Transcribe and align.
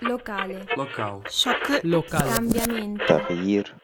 Locale. 0.00 0.66
Local. 0.76 1.22
Shock. 1.30 1.84
Local. 1.84 2.20
Cambiamento. 2.20 3.06
تغيير 3.08 3.74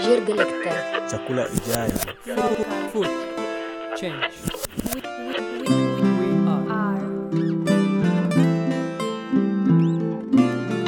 جيرجليكتا 0.00 1.08
chakula 1.10 1.46
ijayo 1.56 1.98
Local. 2.26 2.64
Food. 2.92 3.10
Change. 4.00 4.34
We, 4.94 5.00
we, 5.28 5.34
we, 5.60 5.68
We 6.18 6.28
are. 6.48 6.66
are. 6.70 7.06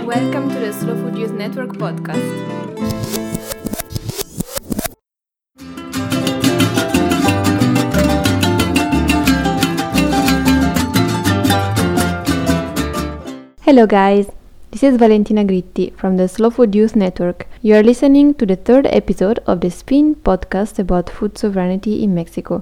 Welcome 0.06 0.46
to 0.54 0.58
the 0.64 0.72
Slow 0.72 0.96
Food 1.00 1.18
Youth 1.18 1.32
Network 1.42 1.72
podcast. 1.76 2.28
Hello 13.62 13.86
guys, 13.86 14.26
this 14.75 14.83
is 14.83 14.97
Valentina 14.97 15.45
Gritti 15.45 15.95
from 15.95 16.17
the 16.17 16.27
Slow 16.27 16.49
Food 16.49 16.75
Youth 16.75 16.97
Network. 16.97 17.47
You 17.61 17.75
are 17.75 17.81
listening 17.81 18.33
to 18.33 18.45
the 18.45 18.57
third 18.57 18.87
episode 18.87 19.39
of 19.47 19.61
the 19.61 19.71
Spin 19.71 20.15
podcast 20.15 20.79
about 20.79 21.09
food 21.09 21.37
sovereignty 21.37 22.03
in 22.03 22.13
Mexico. 22.13 22.61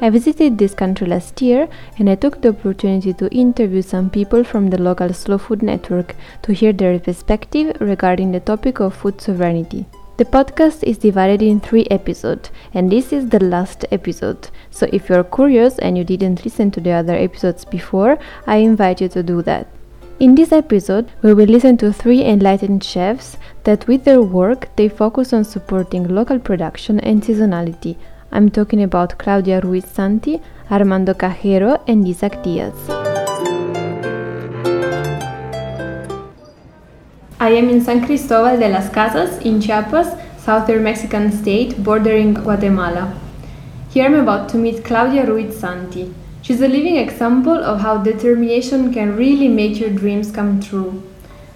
I 0.00 0.10
visited 0.12 0.58
this 0.58 0.74
country 0.74 1.08
last 1.08 1.42
year 1.42 1.68
and 1.98 2.08
I 2.08 2.14
took 2.14 2.40
the 2.40 2.50
opportunity 2.50 3.12
to 3.14 3.28
interview 3.34 3.82
some 3.82 4.10
people 4.10 4.44
from 4.44 4.70
the 4.70 4.80
local 4.80 5.12
Slow 5.12 5.38
Food 5.38 5.64
Network 5.64 6.14
to 6.42 6.52
hear 6.52 6.72
their 6.72 7.00
perspective 7.00 7.76
regarding 7.80 8.30
the 8.30 8.38
topic 8.38 8.78
of 8.78 8.94
food 8.94 9.20
sovereignty. 9.20 9.86
The 10.16 10.24
podcast 10.24 10.84
is 10.84 10.98
divided 10.98 11.42
in 11.42 11.58
three 11.58 11.86
episodes, 11.90 12.50
and 12.72 12.90
this 12.90 13.12
is 13.12 13.30
the 13.30 13.42
last 13.42 13.84
episode. 13.90 14.48
So, 14.70 14.86
if 14.92 15.08
you're 15.08 15.24
curious 15.24 15.76
and 15.80 15.98
you 15.98 16.04
didn't 16.04 16.44
listen 16.44 16.70
to 16.70 16.80
the 16.80 16.92
other 16.92 17.16
episodes 17.16 17.64
before, 17.64 18.18
I 18.46 18.58
invite 18.58 19.00
you 19.00 19.08
to 19.08 19.24
do 19.24 19.42
that. 19.42 19.66
In 20.20 20.36
this 20.36 20.52
episode, 20.52 21.10
we 21.22 21.34
will 21.34 21.48
listen 21.48 21.76
to 21.78 21.92
three 21.92 22.24
enlightened 22.24 22.84
chefs 22.84 23.36
that, 23.64 23.88
with 23.88 24.04
their 24.04 24.22
work, 24.22 24.68
they 24.76 24.88
focus 24.88 25.32
on 25.32 25.42
supporting 25.42 26.06
local 26.06 26.38
production 26.38 27.00
and 27.00 27.20
seasonality. 27.20 27.96
I'm 28.30 28.50
talking 28.50 28.84
about 28.84 29.18
Claudia 29.18 29.62
Ruiz 29.62 29.84
Santi, 29.84 30.40
Armando 30.70 31.14
Cajero, 31.14 31.82
and 31.88 32.06
Isaac 32.06 32.40
Diaz. 32.44 33.03
I 37.40 37.50
am 37.50 37.68
in 37.68 37.80
San 37.80 38.06
Cristobal 38.06 38.58
de 38.58 38.68
las 38.68 38.90
Casas 38.90 39.38
in 39.44 39.60
Chiapas, 39.60 40.16
southern 40.38 40.84
Mexican 40.84 41.32
state 41.32 41.82
bordering 41.82 42.32
Guatemala. 42.32 43.12
Here 43.90 44.04
I'm 44.04 44.14
about 44.14 44.48
to 44.50 44.56
meet 44.56 44.84
Claudia 44.84 45.26
Ruiz 45.26 45.58
Santi. 45.58 46.14
She's 46.42 46.60
a 46.60 46.68
living 46.68 46.96
example 46.96 47.58
of 47.58 47.80
how 47.80 47.98
determination 47.98 48.94
can 48.94 49.16
really 49.16 49.48
make 49.48 49.80
your 49.80 49.90
dreams 49.90 50.30
come 50.30 50.60
true. 50.60 51.02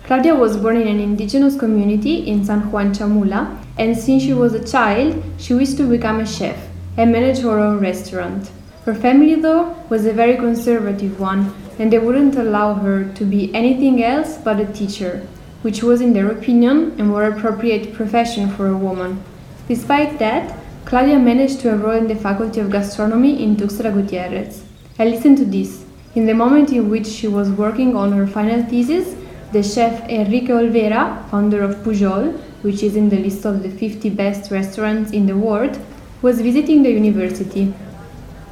Claudia 0.03 0.34
was 0.34 0.56
born 0.56 0.79
in 0.79 0.89
an 0.89 0.99
indigenous 0.99 1.56
community 1.56 2.27
in 2.27 2.45
San 2.45 2.73
Juan 2.73 2.93
Chamula, 2.93 3.56
and 3.79 3.97
since 3.97 4.25
she 4.25 4.34
was 4.34 4.55
a 4.55 4.67
child, 4.67 5.23
she 5.39 5.55
wished 5.55 5.77
to 5.77 5.89
become 5.89 6.19
a 6.19 6.27
chef 6.27 6.59
and 6.97 7.12
manage 7.12 7.39
her 7.39 7.61
own 7.61 7.79
restaurant. 7.79 8.51
Her 8.84 8.95
family, 8.97 9.37
though, 9.37 9.77
was 9.89 10.06
a 10.06 10.12
very 10.12 10.37
conservative 10.37 11.21
one, 11.21 11.55
and 11.79 11.93
they 11.93 12.01
wouldn't 12.01 12.34
allow 12.34 12.75
her 12.75 13.05
to 13.15 13.25
be 13.25 13.55
anything 13.55 14.03
else 14.03 14.39
but 14.39 14.59
a 14.59 14.67
teacher, 14.67 15.25
which 15.62 15.83
was, 15.83 16.01
in 16.01 16.12
their 16.12 16.31
opinion, 16.31 16.98
a 17.01 17.05
more 17.05 17.25
appropriate 17.25 17.92
profession 17.92 18.48
for 18.48 18.69
a 18.69 18.77
woman. 18.77 19.23
Despite 19.67 20.19
that, 20.19 20.56
Claudia 20.84 21.19
managed 21.19 21.61
to 21.61 21.69
enroll 21.69 21.97
in 21.97 22.09
the 22.09 22.15
Faculty 22.15 22.61
of 22.61 22.70
Gastronomy 22.70 23.42
in 23.42 23.56
Tuxtla 23.56 23.92
Gutierrez. 23.92 24.65
I 24.98 25.05
listened 25.05 25.39
to 25.39 25.45
this. 25.45 25.84
In 26.15 26.27
the 26.27 26.34
moment 26.34 26.73
in 26.73 26.89
which 26.89 27.06
she 27.06 27.28
was 27.28 27.50
working 27.50 27.95
on 27.95 28.12
her 28.12 28.27
final 28.27 28.62
thesis, 28.65 29.15
the 29.53 29.62
chef 29.62 30.09
Enrique 30.09 30.53
Olvera, 30.53 31.28
founder 31.31 31.62
of 31.62 31.77
Pujol, 31.77 32.38
which 32.62 32.83
is 32.83 32.97
in 32.97 33.09
the 33.09 33.19
list 33.19 33.44
of 33.44 33.62
the 33.62 33.71
50 33.71 34.10
best 34.10 34.50
restaurants 34.50 35.12
in 35.12 35.27
the 35.27 35.37
world, 35.37 35.78
was 36.22 36.41
visiting 36.41 36.83
the 36.83 36.91
university. 36.91 37.72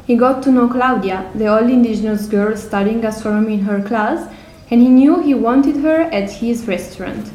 He 0.06 0.16
got 0.16 0.42
to 0.44 0.52
know 0.52 0.68
Claudia, 0.68 1.30
the 1.34 1.48
old 1.48 1.68
indigenous 1.68 2.26
girl 2.26 2.56
studying 2.56 3.00
gastronomy 3.00 3.54
in 3.54 3.60
her 3.60 3.82
class, 3.82 4.32
and 4.70 4.80
he 4.80 4.88
knew 4.88 5.20
he 5.20 5.34
wanted 5.34 5.76
her 5.76 6.02
at 6.12 6.30
his 6.30 6.66
restaurant. 6.66 7.30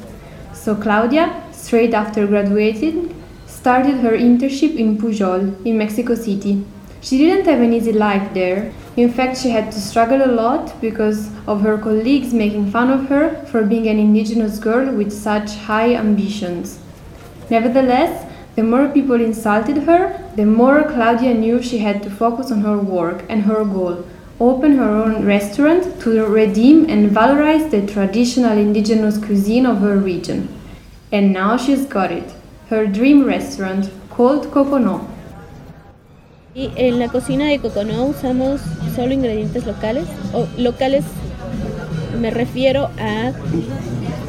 So 0.53 0.75
Claudia, 0.75 1.43
straight 1.51 1.93
after 1.93 2.27
graduating, 2.27 3.15
started 3.47 3.97
her 3.97 4.11
internship 4.11 4.75
in 4.75 4.97
Pujol 4.97 5.65
in 5.65 5.77
Mexico 5.77 6.15
City. 6.15 6.65
She 7.01 7.17
didn't 7.17 7.45
have 7.45 7.61
an 7.61 7.73
easy 7.73 7.93
life 7.93 8.33
there. 8.33 8.73
In 8.97 9.11
fact, 9.11 9.37
she 9.37 9.49
had 9.49 9.71
to 9.71 9.79
struggle 9.79 10.23
a 10.23 10.31
lot 10.31 10.79
because 10.81 11.29
of 11.47 11.61
her 11.61 11.77
colleagues 11.77 12.33
making 12.33 12.69
fun 12.71 12.91
of 12.91 13.07
her 13.07 13.43
for 13.45 13.63
being 13.63 13.87
an 13.87 13.97
indigenous 13.97 14.59
girl 14.59 14.93
with 14.93 15.11
such 15.11 15.55
high 15.55 15.95
ambitions. 15.95 16.79
Nevertheless, 17.49 18.27
the 18.55 18.63
more 18.63 18.89
people 18.89 19.19
insulted 19.19 19.77
her, 19.83 20.19
the 20.35 20.45
more 20.45 20.83
Claudia 20.83 21.33
knew 21.33 21.61
she 21.61 21.77
had 21.77 22.03
to 22.03 22.09
focus 22.09 22.51
on 22.51 22.61
her 22.61 22.77
work 22.77 23.23
and 23.29 23.43
her 23.43 23.63
goal 23.63 24.03
open 24.41 24.75
her 24.75 24.89
own 24.89 25.23
restaurant 25.23 25.83
to 26.01 26.25
redeem 26.25 26.89
and 26.89 27.11
valorize 27.11 27.69
the 27.69 27.85
traditional 27.85 28.57
indigenous 28.57 29.17
cuisine 29.19 29.67
of 29.67 29.77
her 29.81 29.97
region. 29.97 30.47
And 31.11 31.31
now 31.31 31.57
she's 31.57 31.85
got 31.85 32.11
it 32.11 32.33
her 32.69 32.87
dream 32.87 33.23
restaurant 33.23 33.91
called 34.09 34.49
Kokono. 34.49 35.05
Y 36.55 36.71
en 36.75 36.99
la 36.99 37.07
cocina 37.09 37.45
de 37.45 37.59
Kokonó 37.59 38.05
usamos 38.05 38.61
solo 38.95 39.13
ingredientes 39.13 39.65
locales. 39.65 40.07
O 40.33 40.47
locales 40.57 41.05
me 42.19 42.31
refiero 42.31 42.89
a 42.97 43.31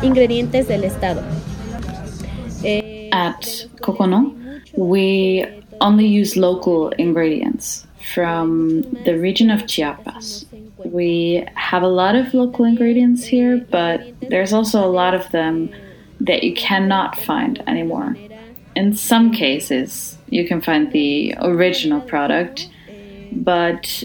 ingredientes 0.02 0.68
del 0.68 0.84
estado. 0.84 1.22
Eh, 2.64 3.08
At 3.12 3.44
Kokono, 3.80 4.34
we 4.76 5.46
only 5.80 6.06
use 6.06 6.36
local 6.36 6.92
ingredients 6.98 7.86
from 8.14 8.82
the 9.04 9.18
region 9.18 9.50
of 9.50 9.66
Chiapas. 9.66 10.46
We 10.84 11.46
have 11.54 11.82
a 11.82 11.88
lot 11.88 12.14
of 12.14 12.34
local 12.34 12.64
ingredients 12.64 13.24
here, 13.24 13.66
but 13.70 14.00
there's 14.20 14.52
also 14.52 14.84
a 14.84 14.90
lot 14.90 15.14
of 15.14 15.30
them 15.30 15.70
that 16.20 16.42
you 16.42 16.54
cannot 16.54 17.18
find 17.18 17.62
anymore. 17.66 18.16
In 18.74 18.94
some 18.94 19.32
cases, 19.32 20.16
you 20.28 20.46
can 20.46 20.60
find 20.60 20.92
the 20.92 21.34
original 21.40 22.00
product, 22.00 22.68
but 23.32 24.04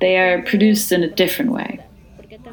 they 0.00 0.16
are 0.18 0.42
produced 0.42 0.92
in 0.92 1.02
a 1.02 1.08
different 1.08 1.52
way. 1.52 1.80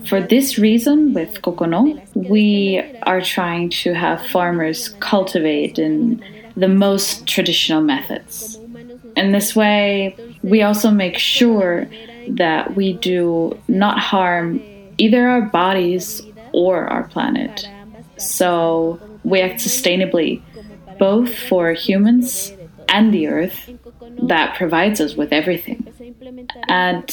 For 0.06 0.22
this 0.22 0.58
reason, 0.58 1.14
with 1.14 1.42
Kokono, 1.42 2.02
we 2.14 2.82
are 3.04 3.22
trying 3.22 3.70
to 3.70 3.94
have 3.94 4.26
farmers 4.26 4.90
cultivate 5.00 5.80
in 5.80 6.24
the 6.58 6.68
most 6.68 7.26
traditional 7.26 7.82
methods. 7.82 8.60
In 9.16 9.32
this 9.32 9.56
way, 9.56 10.16
we 10.44 10.62
also 10.62 10.92
make 10.92 11.18
sure 11.18 11.88
that 12.28 12.76
we 12.76 12.94
do 12.94 13.58
not 13.68 14.00
harm 14.00 14.62
either 14.98 15.28
our 15.28 15.42
bodies 15.42 16.22
or 16.52 16.86
our 16.88 17.04
planet. 17.08 17.68
So 18.18 19.00
we 19.24 19.42
act 19.42 19.60
sustainably, 19.60 20.42
both 21.00 21.36
for 21.36 21.74
humans 21.74 22.54
and 22.90 23.14
the 23.14 23.28
earth 23.28 23.70
that 24.24 24.56
provides 24.56 25.02
us 25.02 25.16
with 25.16 25.34
everything. 25.34 25.88
At 26.68 27.08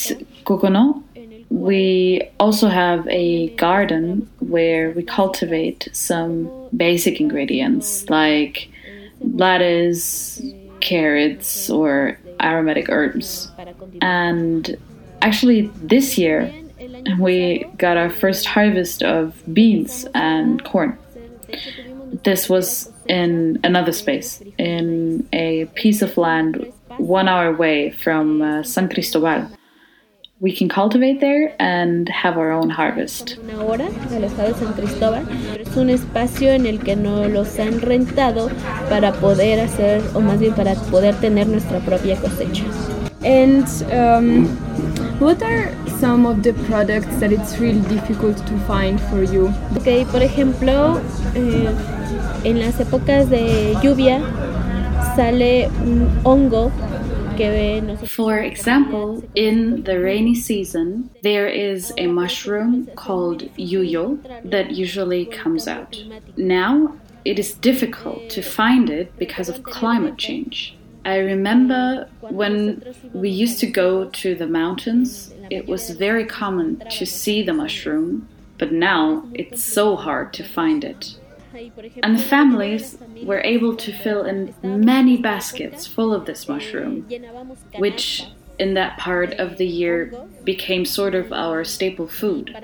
Kokono, 0.44 1.02
we 1.48 2.22
also 2.38 2.68
have 2.68 3.06
a 3.08 3.48
garden 3.50 4.30
where 4.38 4.90
we 4.92 5.02
cultivate 5.02 5.88
some 5.92 6.50
basic 6.76 7.20
ingredients 7.20 8.08
like 8.08 8.70
lettuce, 9.20 10.40
carrots, 10.80 11.68
or 11.68 12.18
aromatic 12.42 12.88
herbs. 12.88 13.50
And 14.00 14.76
actually, 15.22 15.70
this 15.82 16.18
year, 16.18 16.52
we 17.18 17.64
got 17.76 17.96
our 17.96 18.10
first 18.10 18.46
harvest 18.46 19.02
of 19.02 19.42
beans 19.52 20.06
and 20.14 20.64
corn. 20.64 20.98
This 22.24 22.48
was 22.48 22.92
in 23.08 23.58
another 23.64 23.92
space, 23.92 24.42
in 24.58 25.28
a 25.32 25.66
piece 25.74 26.02
of 26.02 26.16
land 26.16 26.72
one 26.98 27.28
hour 27.28 27.48
away 27.48 27.90
from 27.90 28.42
uh, 28.42 28.62
San 28.62 28.88
Cristobal. 28.88 29.48
We 30.42 30.56
can 30.56 30.70
cultivate 30.70 31.20
there 31.20 31.54
and 31.58 32.08
have 32.08 32.38
our 32.38 32.50
own 32.50 32.70
harvest. 32.70 33.36
una 33.44 33.62
hora 33.62 33.90
del 34.08 34.24
estado 34.24 34.48
de 34.48 34.54
San 34.54 34.72
Cristóbal. 34.72 35.26
Es 35.60 35.76
un 35.76 35.90
espacio 35.90 36.50
en 36.50 36.64
el 36.64 36.78
que 36.78 36.96
no 36.96 37.28
los 37.28 37.58
han 37.58 37.82
rentado 37.82 38.48
para 38.88 39.12
poder 39.12 39.60
hacer, 39.60 40.00
o 40.14 40.20
más 40.20 40.38
bien 40.38 40.54
para 40.54 40.76
poder 40.90 41.14
tener 41.16 41.46
nuestra 41.46 41.78
propia 41.80 42.16
cosecha. 42.16 42.64
And 43.22 43.66
um, 43.92 44.46
what 45.20 45.42
are 45.42 45.74
some 46.00 46.24
of 46.24 46.42
the 46.42 46.54
products 46.70 47.20
that 47.20 47.32
it's 47.32 47.58
really 47.58 47.82
difficult 47.90 48.38
to 48.38 48.58
find 48.66 48.98
for 49.10 49.22
you? 49.22 49.48
Ok, 49.76 50.10
por 50.10 50.22
ejemplo, 50.22 50.98
eh, 51.34 51.68
en 52.44 52.60
las 52.60 52.80
épocas 52.80 53.28
de 53.28 53.76
lluvia 53.82 54.22
sale 55.16 55.68
un 55.84 56.08
hongo 56.24 56.70
For 58.06 58.38
example, 58.38 59.24
in 59.34 59.84
the 59.84 59.98
rainy 59.98 60.34
season, 60.34 61.10
there 61.22 61.48
is 61.48 61.92
a 61.96 62.06
mushroom 62.06 62.90
called 62.96 63.44
yuyo 63.56 64.18
that 64.50 64.72
usually 64.72 65.24
comes 65.24 65.66
out. 65.66 66.02
Now, 66.36 66.96
it 67.24 67.38
is 67.38 67.54
difficult 67.54 68.28
to 68.30 68.42
find 68.42 68.90
it 68.90 69.16
because 69.18 69.48
of 69.48 69.62
climate 69.62 70.18
change. 70.18 70.76
I 71.04 71.16
remember 71.16 72.08
when 72.20 72.94
we 73.14 73.30
used 73.30 73.58
to 73.60 73.66
go 73.66 74.10
to 74.10 74.34
the 74.34 74.46
mountains, 74.46 75.32
it 75.48 75.66
was 75.66 75.90
very 75.90 76.26
common 76.26 76.82
to 76.90 77.06
see 77.06 77.42
the 77.42 77.54
mushroom, 77.54 78.28
but 78.58 78.70
now 78.70 79.26
it's 79.32 79.62
so 79.62 79.96
hard 79.96 80.34
to 80.34 80.44
find 80.44 80.84
it. 80.84 81.16
And 82.02 82.18
the 82.18 82.22
families 82.22 82.96
were 83.22 83.40
able 83.40 83.76
to 83.76 83.92
fill 83.92 84.24
in 84.24 84.54
many 84.62 85.16
baskets 85.16 85.86
full 85.86 86.14
of 86.14 86.26
this 86.26 86.48
mushroom, 86.48 87.08
which 87.78 88.26
in 88.58 88.74
that 88.74 88.98
part 88.98 89.32
of 89.34 89.56
the 89.56 89.66
year 89.66 90.12
became 90.44 90.84
sort 90.84 91.14
of 91.14 91.32
our 91.32 91.64
staple 91.64 92.06
food. 92.06 92.54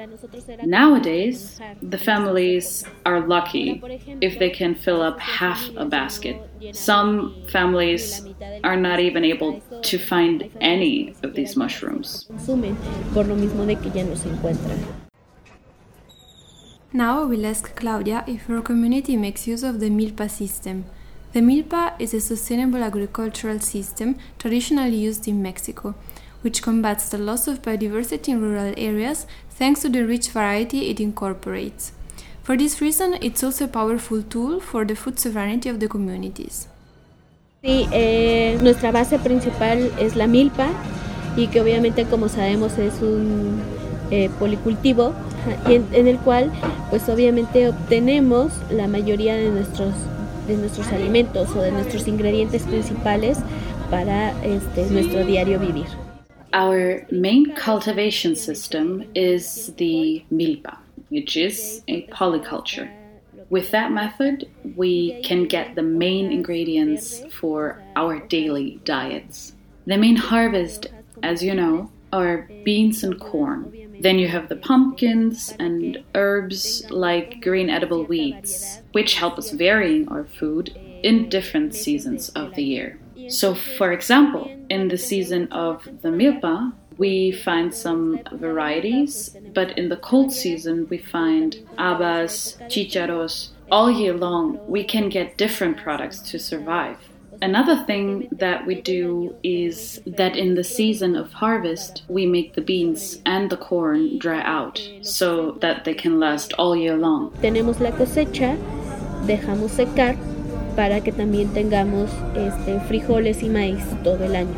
Nowadays, 0.63 1.59
the 1.81 1.97
families 1.97 2.85
are 3.07 3.27
lucky 3.27 3.83
if 4.21 4.39
they 4.39 4.51
can 4.51 4.75
fill 4.75 5.01
up 5.01 5.19
half 5.19 5.71
a 5.77 5.87
basket. 5.87 6.37
Some 6.73 7.35
families 7.51 8.23
are 8.63 8.77
not 8.77 9.01
even 9.01 9.25
able 9.25 9.63
to 9.83 9.99
find 9.99 10.51
any 10.61 11.15
of 11.23 11.35
these 11.35 11.57
mushrooms. 11.57 12.27
consumen 12.29 12.77
por 13.15 13.25
lo 13.25 13.35
mismo 13.35 13.65
de 13.67 13.77
que 13.77 13.91
ya 13.91 14.05
no 14.05 14.15
se 14.15 14.29
encuentran. 14.29 14.79
Now 16.97 17.21
I 17.21 17.25
will 17.27 17.45
ask 17.45 17.77
Claudia 17.77 18.25
if 18.27 18.47
her 18.47 18.63
community 18.63 19.19
makes 19.19 19.47
use 19.47 19.63
of 19.63 19.81
the 19.81 19.91
MILPA 19.91 20.31
system. 20.31 20.87
The 21.35 21.41
MILPA 21.41 22.01
is 22.01 22.15
a 22.15 22.23
sustainable 22.23 22.83
agricultural 22.83 23.61
system 23.61 24.17
traditionally 24.39 24.97
used 24.97 25.29
in 25.29 25.43
Mexico, 25.43 25.95
which 26.41 26.63
combats 26.63 27.11
the 27.11 27.19
loss 27.19 27.49
of 27.49 27.61
biodiversity 27.61 28.29
in 28.29 28.41
rural 28.41 28.73
areas 28.79 29.27
thanks 29.51 29.83
to 29.83 29.91
the 29.91 30.07
rich 30.07 30.31
variety 30.31 30.89
it 30.89 30.99
incorporates. 30.99 31.93
For 32.43 32.57
this 32.57 32.81
reason, 32.81 33.19
it's 33.21 33.45
also 33.45 33.67
a 33.67 33.69
powerful 33.69 34.23
tool 34.23 34.59
for 34.59 34.87
the 34.87 34.97
food 34.97 35.19
sovereignty 35.19 35.69
of 35.69 35.81
the 35.81 35.89
communities. 35.89 36.67
Sí, 37.63 37.87
eh, 37.93 38.59
nuestra 38.63 38.91
base 38.91 39.19
principal 39.19 39.93
es 40.01 40.17
la 40.17 40.27
milpa 40.27 40.69
y 41.37 41.49
que 41.49 41.61
obviamente 41.61 42.07
como 42.07 42.31
sabemos 42.31 42.79
es 42.79 43.03
un 43.03 43.76
eh, 44.11 44.31
policultivo 44.39 45.15
y 45.69 45.75
en, 45.75 45.87
en 45.93 46.07
el 46.07 46.19
cual 46.19 46.53
pues 46.91 47.09
obviamente 47.09 47.69
obtenemos 47.69 48.53
la 48.71 48.87
mayoría 48.89 49.37
de 49.37 49.51
nuestros, 49.51 49.95
de 50.47 50.57
nuestros 50.57 50.89
alimentos 50.89 51.55
o 51.55 51.61
de 51.61 51.73
nuestros 51.73 52.07
ingredientes 52.09 52.63
principales 52.63 53.39
para 53.91 54.31
este, 54.45 54.87
nuestro 54.91 55.25
diario 55.25 55.59
vivir. 55.59 55.87
Our 56.53 57.07
main 57.11 57.55
cultivation 57.55 58.35
system 58.35 59.05
is 59.15 59.73
the 59.77 60.25
milpa, 60.33 60.79
which 61.11 61.37
is 61.37 61.83
a 61.89 62.07
polyculture. 62.07 62.89
With 63.51 63.71
that 63.73 63.93
method, 63.93 64.49
we 64.75 65.21
can 65.23 65.45
get 65.45 65.75
the 65.75 65.83
main 65.83 66.33
ingredients 66.33 67.23
for 67.31 67.83
our 67.95 68.21
daily 68.29 68.81
diets. 68.85 69.53
The 69.87 69.99
main 69.99 70.17
harvest, 70.17 70.87
as 71.23 71.43
you 71.43 71.55
know, 71.55 71.91
are 72.13 72.49
beans 72.65 73.05
and 73.05 73.21
corn. 73.21 73.73
Then 74.01 74.19
you 74.19 74.29
have 74.29 74.49
the 74.49 74.57
pumpkins 74.57 75.55
and 75.59 76.03
herbs 76.15 76.85
like 76.91 77.41
green 77.41 77.71
edible 77.71 78.05
weeds, 78.05 78.83
which 78.93 79.15
help 79.15 79.39
us 79.39 79.51
varying 79.51 80.09
our 80.09 80.25
food 80.25 80.79
in 81.03 81.29
different 81.29 81.75
seasons 81.75 82.29
of 82.31 82.55
the 82.55 82.65
year. 82.65 82.99
So, 83.29 83.55
for 83.55 83.93
example, 83.93 84.51
in 84.69 84.89
the 84.89 84.99
season 84.99 85.51
of 85.51 85.85
the 86.03 86.11
milpa, 86.11 86.73
we 86.99 87.33
find 87.33 87.75
some 87.75 88.21
varieties, 88.33 89.37
but 89.53 89.77
in 89.77 89.89
the 89.89 89.97
cold 89.97 90.33
season, 90.33 90.87
we 90.89 90.99
find 90.99 91.57
habas, 91.79 92.57
chicharos. 92.69 93.51
All 93.71 93.91
year 93.91 94.15
long, 94.15 94.61
we 94.69 94.85
can 94.85 95.09
get 95.09 95.37
different 95.37 95.77
products 95.77 96.21
to 96.31 96.39
survive. 96.39 96.99
Another 97.43 97.77
thing 97.85 98.29
that 98.33 98.67
we 98.67 98.81
do 98.81 99.35
is 99.43 100.01
that 100.07 100.37
in 100.37 100.55
the 100.55 100.65
season 100.65 101.17
of 101.17 101.33
harvest, 101.33 102.03
we 102.09 102.25
make 102.25 102.55
the 102.55 102.63
beans 102.63 103.21
and 103.27 103.51
the 103.51 103.57
corn 103.57 104.19
dry 104.19 104.43
out 104.43 104.81
so 105.03 105.53
that 105.61 105.85
they 105.85 105.95
can 105.95 106.19
last 106.19 106.55
all 106.55 106.75
year 106.75 106.97
long. 106.97 107.31
Tenemos 107.43 107.81
la 107.81 107.91
cosecha, 107.91 108.57
dejamos 109.27 109.71
secar 109.73 110.17
para 110.75 111.01
que 111.01 111.13
también 111.13 111.49
tengamos 111.53 112.11
este, 112.35 112.81
frijoles 112.89 113.43
y 113.43 113.49
maíz 113.49 113.85
todo 114.03 114.25
el 114.25 114.35
año. 114.35 114.55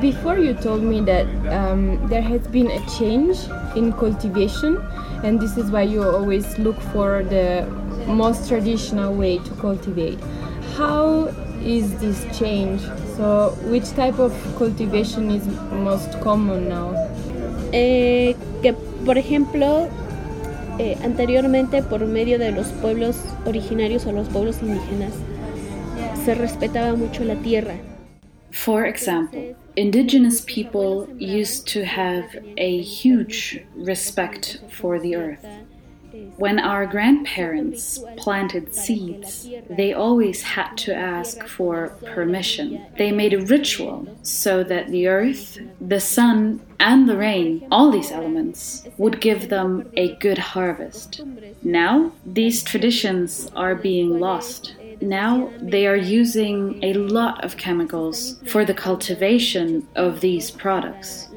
Before 0.00 0.38
you 0.38 0.54
told 0.54 0.82
me 0.82 1.02
that 1.02 1.26
um, 1.52 2.08
there 2.08 2.22
has 2.22 2.46
been 2.48 2.70
a 2.70 2.80
change 2.98 3.36
in 3.76 3.92
cultivation, 3.92 4.78
and 5.22 5.38
this 5.38 5.58
is 5.58 5.70
why 5.70 5.82
you 5.82 6.02
always 6.02 6.58
look 6.58 6.80
for 6.92 7.22
the 7.24 7.66
most 8.06 8.48
traditional 8.48 9.14
way 9.14 9.38
to 9.38 9.50
cultivate. 9.60 10.18
How 10.76 11.30
is 11.64 11.94
this 12.00 12.24
change? 12.38 12.80
So, 13.16 13.56
which 13.70 13.90
type 13.90 14.18
of 14.18 14.32
cultivation 14.56 15.30
is 15.30 15.46
most 15.72 16.20
common 16.20 16.68
now? 16.68 16.94
Eh, 17.72 18.34
que 18.62 18.74
por 19.04 19.16
ejemplo, 19.16 19.88
eh, 20.78 20.96
anteriormente 21.02 21.82
por 21.82 22.04
medio 22.06 22.38
de 22.38 22.52
los 22.52 22.68
pueblos 22.80 23.16
originarios 23.46 24.06
o 24.06 24.12
los 24.12 24.28
pueblos 24.28 24.62
indígenas, 24.62 25.12
se 26.24 26.34
respetaba 26.34 26.94
mucho 26.94 27.24
la 27.24 27.36
tierra. 27.36 27.74
For 28.50 28.84
example, 28.84 29.56
indigenous 29.76 30.42
people 30.42 31.08
used 31.18 31.66
to 31.72 31.84
have 31.84 32.24
a 32.58 32.82
huge 32.82 33.64
respect 33.74 34.60
for 34.68 35.00
the 35.00 35.16
earth. 35.16 35.44
When 36.36 36.58
our 36.58 36.86
grandparents 36.86 37.98
planted 38.16 38.74
seeds, 38.74 39.48
they 39.70 39.92
always 39.92 40.42
had 40.42 40.76
to 40.78 40.94
ask 40.94 41.46
for 41.46 41.96
permission. 42.04 42.84
They 42.98 43.12
made 43.12 43.34
a 43.34 43.44
ritual 43.46 44.06
so 44.22 44.62
that 44.64 44.88
the 44.88 45.08
earth, 45.08 45.58
the 45.80 46.00
sun, 46.00 46.60
and 46.78 47.08
the 47.08 47.16
rain, 47.16 47.66
all 47.70 47.90
these 47.90 48.10
elements, 48.10 48.86
would 48.98 49.20
give 49.20 49.48
them 49.48 49.90
a 49.96 50.16
good 50.16 50.38
harvest. 50.38 51.20
Now, 51.62 52.12
these 52.26 52.62
traditions 52.62 53.50
are 53.54 53.74
being 53.74 54.18
lost. 54.18 54.74
Now 55.02 55.52
they 55.60 55.86
are 55.88 55.96
using 55.96 56.82
a 56.82 56.94
lot 56.94 57.44
of 57.44 57.56
chemicals 57.56 58.40
for 58.46 58.64
the 58.64 58.72
cultivation 58.72 59.86
of 59.96 60.20
these 60.20 60.50
products. 60.50 61.28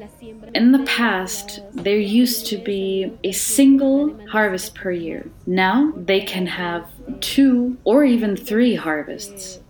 In 0.54 0.70
the 0.70 0.84
past, 0.84 1.60
there 1.72 1.98
used 1.98 2.46
to 2.46 2.58
be 2.58 3.12
a 3.24 3.32
single 3.32 4.16
harvest 4.28 4.76
per 4.76 4.92
year. 4.92 5.28
Now 5.46 5.92
they 5.96 6.20
can 6.20 6.46
have 6.46 6.88
two 7.20 7.76
or 7.82 8.04
even 8.04 8.36
three 8.36 8.76
harvests. 8.76 9.60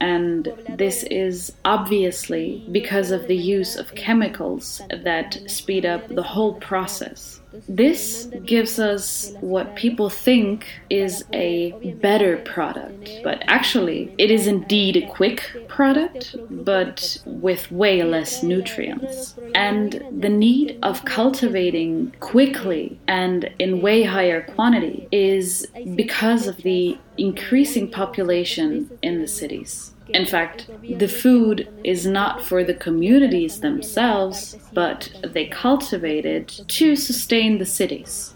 And 0.00 0.52
this 0.70 1.04
is 1.04 1.52
obviously 1.64 2.66
because 2.72 3.10
of 3.10 3.28
the 3.28 3.36
use 3.36 3.76
of 3.76 3.94
chemicals 3.94 4.80
that 4.90 5.38
speed 5.46 5.84
up 5.84 6.08
the 6.08 6.22
whole 6.22 6.54
process. 6.54 7.41
This 7.68 8.28
gives 8.44 8.78
us 8.78 9.32
what 9.40 9.76
people 9.76 10.08
think 10.10 10.66
is 10.90 11.24
a 11.32 11.72
better 12.00 12.38
product, 12.38 13.10
but 13.22 13.42
actually, 13.46 14.14
it 14.18 14.30
is 14.30 14.46
indeed 14.46 14.96
a 14.96 15.06
quick 15.06 15.42
product, 15.68 16.36
but 16.50 17.18
with 17.26 17.70
way 17.70 18.02
less 18.02 18.42
nutrients. 18.42 19.34
And 19.54 20.02
the 20.10 20.28
need 20.28 20.78
of 20.82 21.04
cultivating 21.04 22.12
quickly 22.20 22.98
and 23.06 23.50
in 23.58 23.80
way 23.80 24.02
higher 24.02 24.42
quantity 24.42 25.08
is 25.12 25.66
because 25.94 26.46
of 26.46 26.58
the 26.58 26.98
increasing 27.18 27.90
population 27.90 28.98
in 29.02 29.20
the 29.20 29.28
cities. 29.28 29.91
In 30.08 30.26
fact, 30.26 30.68
the 30.98 31.08
food 31.08 31.68
is 31.84 32.06
not 32.06 32.42
for 32.42 32.64
the 32.64 32.74
communities 32.74 33.60
themselves, 33.60 34.56
but 34.72 35.10
they 35.22 35.46
cultivate 35.46 36.26
it 36.26 36.60
to 36.68 36.96
sustain 36.96 37.58
the 37.58 37.66
cities. 37.66 38.34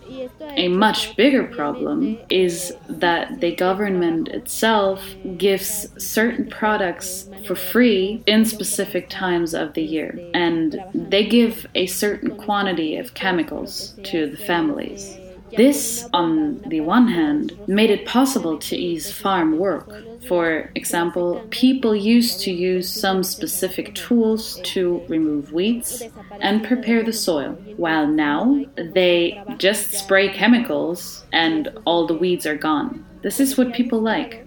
A 0.57 0.69
much 0.69 1.17
bigger 1.17 1.45
problem 1.45 2.19
is 2.31 2.75
that 2.89 3.41
the 3.41 3.55
government 3.55 4.29
itself 4.29 5.03
gives 5.37 5.89
certain 6.03 6.49
products 6.49 7.29
for 7.47 7.55
free 7.55 8.23
in 8.27 8.45
specific 8.45 9.09
times 9.09 9.55
of 9.55 9.75
the 9.75 9.83
year, 9.83 10.19
and 10.35 10.83
they 10.95 11.27
give 11.27 11.67
a 11.75 11.87
certain 11.87 12.37
quantity 12.37 12.97
of 12.97 13.15
chemicals 13.15 13.95
to 14.05 14.31
the 14.31 14.37
families. 14.37 15.19
This, 15.57 16.07
on 16.13 16.61
the 16.67 16.81
one 16.81 17.09
hand, 17.09 17.59
made 17.67 17.91
it 17.91 18.07
possible 18.07 18.59
to 18.59 18.77
ease 18.77 19.11
farm 19.11 19.59
work. 19.59 19.91
For 20.27 20.71
example, 20.75 21.47
people 21.51 21.95
used 21.95 22.41
to 22.43 22.53
use 22.53 22.89
some 22.89 23.23
specific 23.23 23.95
tools 23.95 24.61
to 24.65 25.03
remove 25.09 25.53
weeds 25.53 26.03
and 26.41 26.65
prepare 26.65 27.03
the 27.03 27.13
soil, 27.13 27.53
while 27.77 28.07
now 28.07 28.65
they 28.77 29.43
just 29.57 29.93
spray 29.93 30.29
chemicals 30.29 31.25
and 31.33 31.69
all 31.87 32.07
the 32.07 32.15
weeds 32.15 32.47
are 32.47 32.57
gone. 32.57 33.05
This 33.23 33.41
is 33.41 33.57
what 33.57 33.73
people 33.73 34.01
like. 34.01 34.47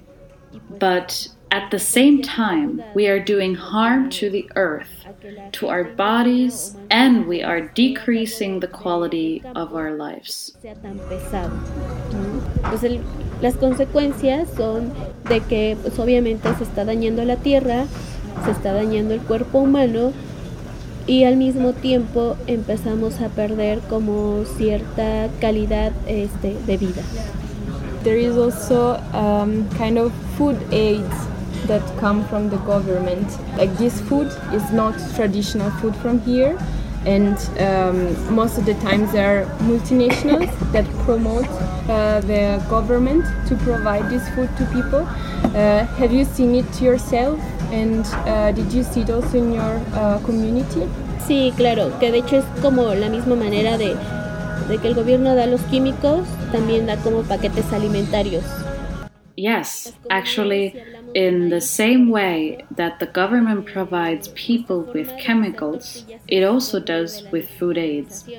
But 0.79 1.27
At 1.51 1.72
the 1.72 1.79
same 1.79 2.22
time, 2.22 2.84
we 2.94 3.08
are 3.08 3.20
doing 3.20 3.56
harm 3.56 4.10
to 4.12 4.29
the 4.29 4.48
earth, 4.56 4.89
to 5.53 5.68
our 5.68 5.84
bodies, 5.84 6.75
and 6.91 7.25
we 7.27 7.41
are 7.41 7.62
decreasing 7.74 8.60
the 8.60 8.68
quality 8.68 9.41
of 9.56 9.74
our 9.74 9.91
lives. 9.98 10.53
sea 10.62 10.75
tan 10.75 11.00
pesado. 11.10 11.50
Pues 12.70 12.84
el- 12.84 13.01
las 13.41 13.56
consecuencias 13.56 14.48
son 14.56 14.94
de 15.27 15.39
que 15.41 15.75
pues 15.82 15.98
obviamente 15.98 16.53
se 16.56 16.63
está 16.65 16.86
dañando 16.86 17.25
la 17.25 17.38
tierra, 17.38 17.86
se 18.46 18.51
está 18.51 18.72
dañando 18.74 19.15
el 19.15 19.22
cuerpo 19.22 19.58
humano 19.60 20.13
y 21.08 21.24
al 21.24 21.36
mismo 21.36 21.74
tiempo 21.74 22.38
empezamos 22.46 23.22
a 23.22 23.29
perder 23.29 23.79
como 23.89 24.46
cierta 24.46 25.29
calidad 25.41 25.94
este, 26.08 26.56
de 26.68 26.77
vida. 26.77 27.01
There 28.03 28.18
is 28.20 28.38
also 28.38 28.98
um, 29.13 29.68
kind 29.77 29.98
of 29.98 30.13
food 30.38 30.56
aids 30.72 31.27
that 31.67 31.81
come 31.99 32.23
from 32.27 32.49
the 32.49 32.57
government. 32.57 33.27
Like 33.57 33.75
this 33.77 33.99
food 34.01 34.27
is 34.53 34.71
not 34.71 34.95
traditional 35.15 35.71
food 35.79 35.95
from 35.97 36.19
here, 36.21 36.57
and 37.05 37.37
um, 37.59 38.35
most 38.35 38.57
of 38.57 38.65
the 38.65 38.73
times 38.75 39.11
there 39.11 39.41
are 39.41 39.45
multinationals 39.63 40.51
that 40.71 40.85
promote 41.05 41.47
uh, 41.89 42.21
the 42.21 42.63
government 42.69 43.25
to 43.47 43.55
provide 43.57 44.09
this 44.09 44.27
food 44.29 44.49
to 44.57 44.65
people. 44.67 45.07
Uh, 45.55 45.85
have 45.97 46.11
you 46.13 46.25
seen 46.25 46.55
it 46.55 46.81
yourself? 46.81 47.39
And 47.71 48.05
uh, 48.25 48.51
did 48.51 48.73
you 48.73 48.83
see 48.83 49.01
it 49.01 49.09
also 49.09 49.37
in 49.37 49.53
your 49.53 49.81
uh, 49.93 50.19
community? 50.25 50.87
Sí, 51.25 51.53
claro, 51.55 51.91
que 51.99 52.11
de 52.11 52.19
hecho 52.19 52.37
es 52.37 52.45
como 52.61 52.93
la 52.95 53.09
misma 53.09 53.35
manera 53.35 53.77
de, 53.77 53.95
de 54.67 54.77
que 54.79 54.87
el 54.87 54.95
gobierno 54.95 55.35
da 55.35 55.45
los 55.45 55.61
químicos, 55.61 56.27
también 56.51 56.87
da 56.87 56.97
como 56.97 57.21
paquetes 57.21 57.71
alimentarios. 57.71 58.43
Yes, 59.35 59.93
actually, 60.09 60.73
in 61.13 61.49
the 61.49 61.61
same 61.61 62.09
way 62.09 62.65
that 62.71 62.99
the 62.99 63.07
government 63.07 63.65
provides 63.65 64.29
people 64.29 64.81
with 64.93 65.17
chemicals, 65.17 66.05
it 66.27 66.43
also 66.43 66.79
does 66.79 67.23
with 67.31 67.49
food 67.49 67.77
aids. 67.77 68.29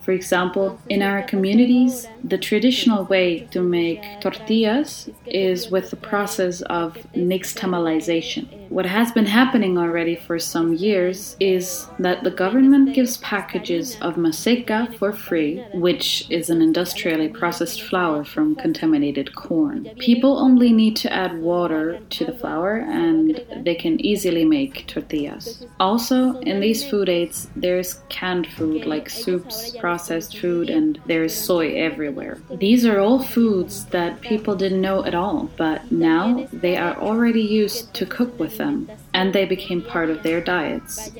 For 0.00 0.10
example, 0.10 0.80
in 0.88 1.00
our 1.00 1.22
communities, 1.22 2.08
the 2.24 2.38
traditional 2.38 3.04
way 3.04 3.40
to 3.52 3.60
make 3.60 4.04
tortillas 4.20 5.08
is 5.26 5.70
with 5.70 5.90
the 5.90 5.96
process 5.96 6.60
of 6.62 6.94
nixtamalization. 7.14 8.61
What 8.72 8.86
has 8.86 9.12
been 9.12 9.26
happening 9.26 9.76
already 9.76 10.16
for 10.16 10.38
some 10.38 10.72
years 10.72 11.36
is 11.38 11.86
that 11.98 12.24
the 12.24 12.30
government 12.30 12.94
gives 12.94 13.18
packages 13.18 13.98
of 14.00 14.14
maseca 14.14 14.96
for 14.96 15.12
free, 15.12 15.62
which 15.74 16.24
is 16.30 16.48
an 16.48 16.62
industrially 16.62 17.28
processed 17.28 17.82
flour 17.82 18.24
from 18.24 18.56
contaminated 18.56 19.34
corn. 19.34 19.90
People 19.98 20.38
only 20.38 20.72
need 20.72 20.96
to 20.96 21.12
add 21.12 21.38
water 21.42 22.00
to 22.08 22.24
the 22.24 22.32
flour 22.32 22.78
and 22.78 23.44
they 23.62 23.74
can 23.74 24.00
easily 24.00 24.42
make 24.42 24.86
tortillas. 24.86 25.66
Also, 25.78 26.38
in 26.38 26.60
these 26.60 26.82
food 26.82 27.10
aids, 27.10 27.50
there's 27.54 28.00
canned 28.08 28.46
food 28.46 28.86
like 28.86 29.10
soups, 29.10 29.76
processed 29.76 30.38
food, 30.38 30.70
and 30.70 30.98
there's 31.04 31.34
soy 31.34 31.74
everywhere. 31.74 32.38
These 32.50 32.86
are 32.86 33.00
all 33.00 33.22
foods 33.22 33.84
that 33.96 34.22
people 34.22 34.56
didn't 34.56 34.80
know 34.80 35.04
at 35.04 35.14
all, 35.14 35.50
but 35.58 35.92
now 35.92 36.48
they 36.54 36.78
are 36.78 36.96
already 36.96 37.42
used 37.42 37.92
to 37.92 38.06
cook 38.06 38.38
with 38.38 38.61
them, 38.62 38.76
and 39.12 39.32
they 39.32 39.46
became 39.54 39.82
part 39.82 40.08
of 40.10 40.22
their 40.22 40.40
diets. 40.40 41.10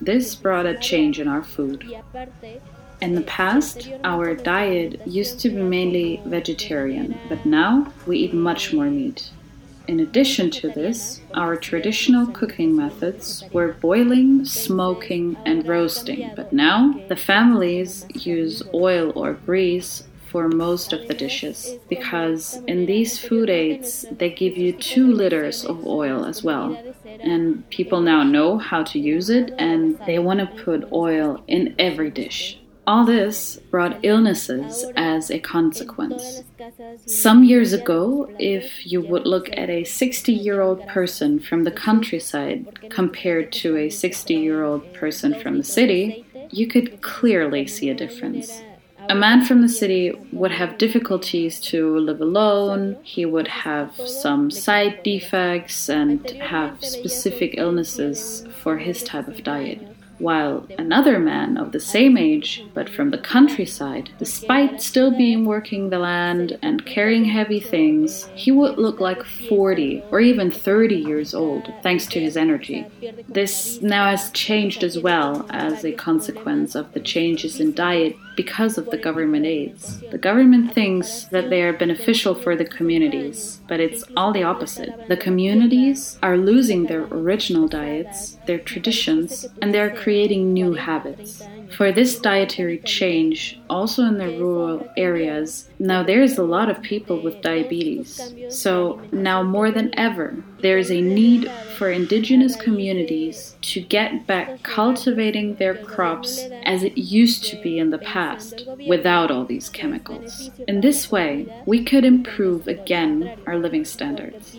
This 0.00 0.34
brought 0.34 0.66
a 0.66 0.78
change 0.78 1.20
in 1.22 1.28
our 1.28 1.44
food. 1.54 1.78
In 3.00 3.14
the 3.14 3.28
past, 3.40 3.78
our 4.04 4.34
diet 4.34 4.90
used 5.06 5.40
to 5.40 5.48
be 5.50 5.62
mainly 5.76 6.22
vegetarian, 6.24 7.18
but 7.28 7.44
now 7.44 7.92
we 8.06 8.18
eat 8.18 8.34
much 8.50 8.72
more 8.72 8.90
meat. 9.00 9.30
In 9.86 10.00
addition 10.00 10.50
to 10.50 10.70
this, 10.70 11.20
our 11.34 11.56
traditional 11.56 12.26
cooking 12.38 12.74
methods 12.74 13.44
were 13.52 13.74
boiling, 13.88 14.46
smoking, 14.46 15.36
and 15.44 15.68
roasting, 15.68 16.30
but 16.34 16.52
now 16.52 16.78
the 17.08 17.16
families 17.32 18.06
use 18.14 18.62
oil 18.72 19.12
or 19.14 19.34
grease 19.34 20.04
for 20.34 20.48
most 20.48 20.92
of 20.92 21.06
the 21.06 21.14
dishes 21.14 21.78
because 21.88 22.60
in 22.66 22.86
these 22.86 23.20
food 23.20 23.48
aids 23.48 24.04
they 24.18 24.28
give 24.28 24.56
you 24.56 24.72
two 24.72 25.06
liters 25.12 25.64
of 25.64 25.86
oil 25.86 26.24
as 26.24 26.42
well. 26.42 26.76
And 27.04 27.70
people 27.70 28.00
now 28.00 28.24
know 28.24 28.58
how 28.58 28.82
to 28.82 28.98
use 28.98 29.30
it 29.30 29.54
and 29.58 29.96
they 30.06 30.18
want 30.18 30.40
to 30.40 30.64
put 30.64 30.90
oil 30.90 31.40
in 31.46 31.76
every 31.78 32.10
dish. 32.10 32.58
All 32.84 33.04
this 33.04 33.60
brought 33.70 34.04
illnesses 34.04 34.84
as 34.96 35.30
a 35.30 35.38
consequence. 35.38 36.42
Some 37.06 37.44
years 37.44 37.72
ago, 37.72 38.28
if 38.40 38.84
you 38.84 39.02
would 39.02 39.28
look 39.28 39.48
at 39.56 39.70
a 39.70 39.84
60 39.84 40.32
year 40.32 40.62
old 40.62 40.84
person 40.88 41.38
from 41.38 41.62
the 41.62 41.70
countryside 41.70 42.90
compared 42.90 43.52
to 43.62 43.76
a 43.76 43.88
60 43.88 44.34
year 44.34 44.64
old 44.64 44.92
person 44.94 45.32
from 45.40 45.58
the 45.58 45.70
city, 45.78 46.26
you 46.50 46.66
could 46.66 47.02
clearly 47.02 47.68
see 47.68 47.88
a 47.88 47.94
difference. 47.94 48.64
A 49.08 49.14
man 49.14 49.44
from 49.44 49.62
the 49.62 49.68
city 49.68 50.12
would 50.32 50.52
have 50.52 50.78
difficulties 50.78 51.60
to 51.60 51.98
live 51.98 52.20
alone, 52.20 52.96
he 53.02 53.24
would 53.24 53.48
have 53.48 53.94
some 53.96 54.50
side 54.50 55.02
defects 55.02 55.88
and 55.88 56.28
have 56.30 56.82
specific 56.84 57.54
illnesses 57.58 58.46
for 58.62 58.78
his 58.78 59.02
type 59.02 59.28
of 59.28 59.44
diet 59.44 59.80
while 60.18 60.66
another 60.78 61.18
man 61.18 61.56
of 61.56 61.72
the 61.72 61.80
same 61.80 62.16
age, 62.16 62.64
but 62.72 62.88
from 62.88 63.10
the 63.10 63.18
countryside, 63.18 64.10
despite 64.18 64.80
still 64.80 65.10
being 65.10 65.44
working 65.44 65.90
the 65.90 65.98
land 65.98 66.58
and 66.62 66.86
carrying 66.86 67.24
heavy 67.24 67.60
things, 67.60 68.26
he 68.34 68.50
would 68.50 68.78
look 68.78 69.00
like 69.00 69.24
40 69.24 70.02
or 70.10 70.20
even 70.20 70.50
30 70.50 70.96
years 70.96 71.34
old, 71.34 71.72
thanks 71.82 72.06
to 72.06 72.20
his 72.20 72.36
energy. 72.36 72.86
This 73.28 73.82
now 73.82 74.10
has 74.10 74.30
changed 74.30 74.82
as 74.82 74.98
well 74.98 75.46
as 75.50 75.84
a 75.84 75.92
consequence 75.92 76.74
of 76.74 76.92
the 76.92 77.00
changes 77.00 77.60
in 77.60 77.74
diet 77.74 78.16
because 78.36 78.78
of 78.78 78.90
the 78.90 78.98
government 78.98 79.46
aids. 79.46 80.00
The 80.10 80.18
government 80.18 80.72
thinks 80.72 81.24
that 81.24 81.50
they 81.50 81.62
are 81.62 81.72
beneficial 81.72 82.34
for 82.34 82.56
the 82.56 82.64
communities, 82.64 83.60
but 83.68 83.80
it's 83.80 84.04
all 84.16 84.32
the 84.32 84.42
opposite. 84.42 85.08
The 85.08 85.16
communities 85.16 86.18
are 86.22 86.36
losing 86.36 86.86
their 86.86 87.04
original 87.04 87.68
diets, 87.68 88.38
their 88.46 88.58
traditions, 88.58 89.46
and 89.60 89.72
they 89.72 89.80
are 89.80 89.94
creating 89.94 90.52
new 90.52 90.74
habits. 90.74 91.42
For 91.76 91.90
this 91.90 92.18
dietary 92.20 92.78
change, 92.78 93.60
also 93.68 94.04
in 94.04 94.18
the 94.18 94.38
rural 94.38 94.88
areas, 94.96 95.68
now 95.84 96.02
there 96.02 96.22
is 96.22 96.38
a 96.38 96.42
lot 96.42 96.70
of 96.70 96.82
people 96.82 97.20
with 97.20 97.42
diabetes. 97.42 98.34
So 98.48 99.00
now 99.12 99.42
more 99.42 99.70
than 99.70 99.96
ever, 99.98 100.34
there 100.60 100.78
is 100.78 100.90
a 100.90 101.00
need 101.00 101.50
for 101.76 101.90
indigenous 101.90 102.56
communities 102.56 103.56
to 103.60 103.80
get 103.80 104.26
back 104.26 104.62
cultivating 104.62 105.56
their 105.56 105.74
crops 105.74 106.44
as 106.64 106.82
it 106.82 106.96
used 106.96 107.44
to 107.44 107.60
be 107.60 107.78
in 107.78 107.90
the 107.90 107.98
past, 107.98 108.66
without 108.88 109.30
all 109.30 109.44
these 109.44 109.68
chemicals. 109.68 110.50
In 110.66 110.80
this 110.80 111.10
way, 111.10 111.46
we 111.66 111.84
could 111.84 112.04
improve 112.04 112.66
again 112.66 113.36
our 113.46 113.58
living 113.58 113.84
standards. 113.84 114.56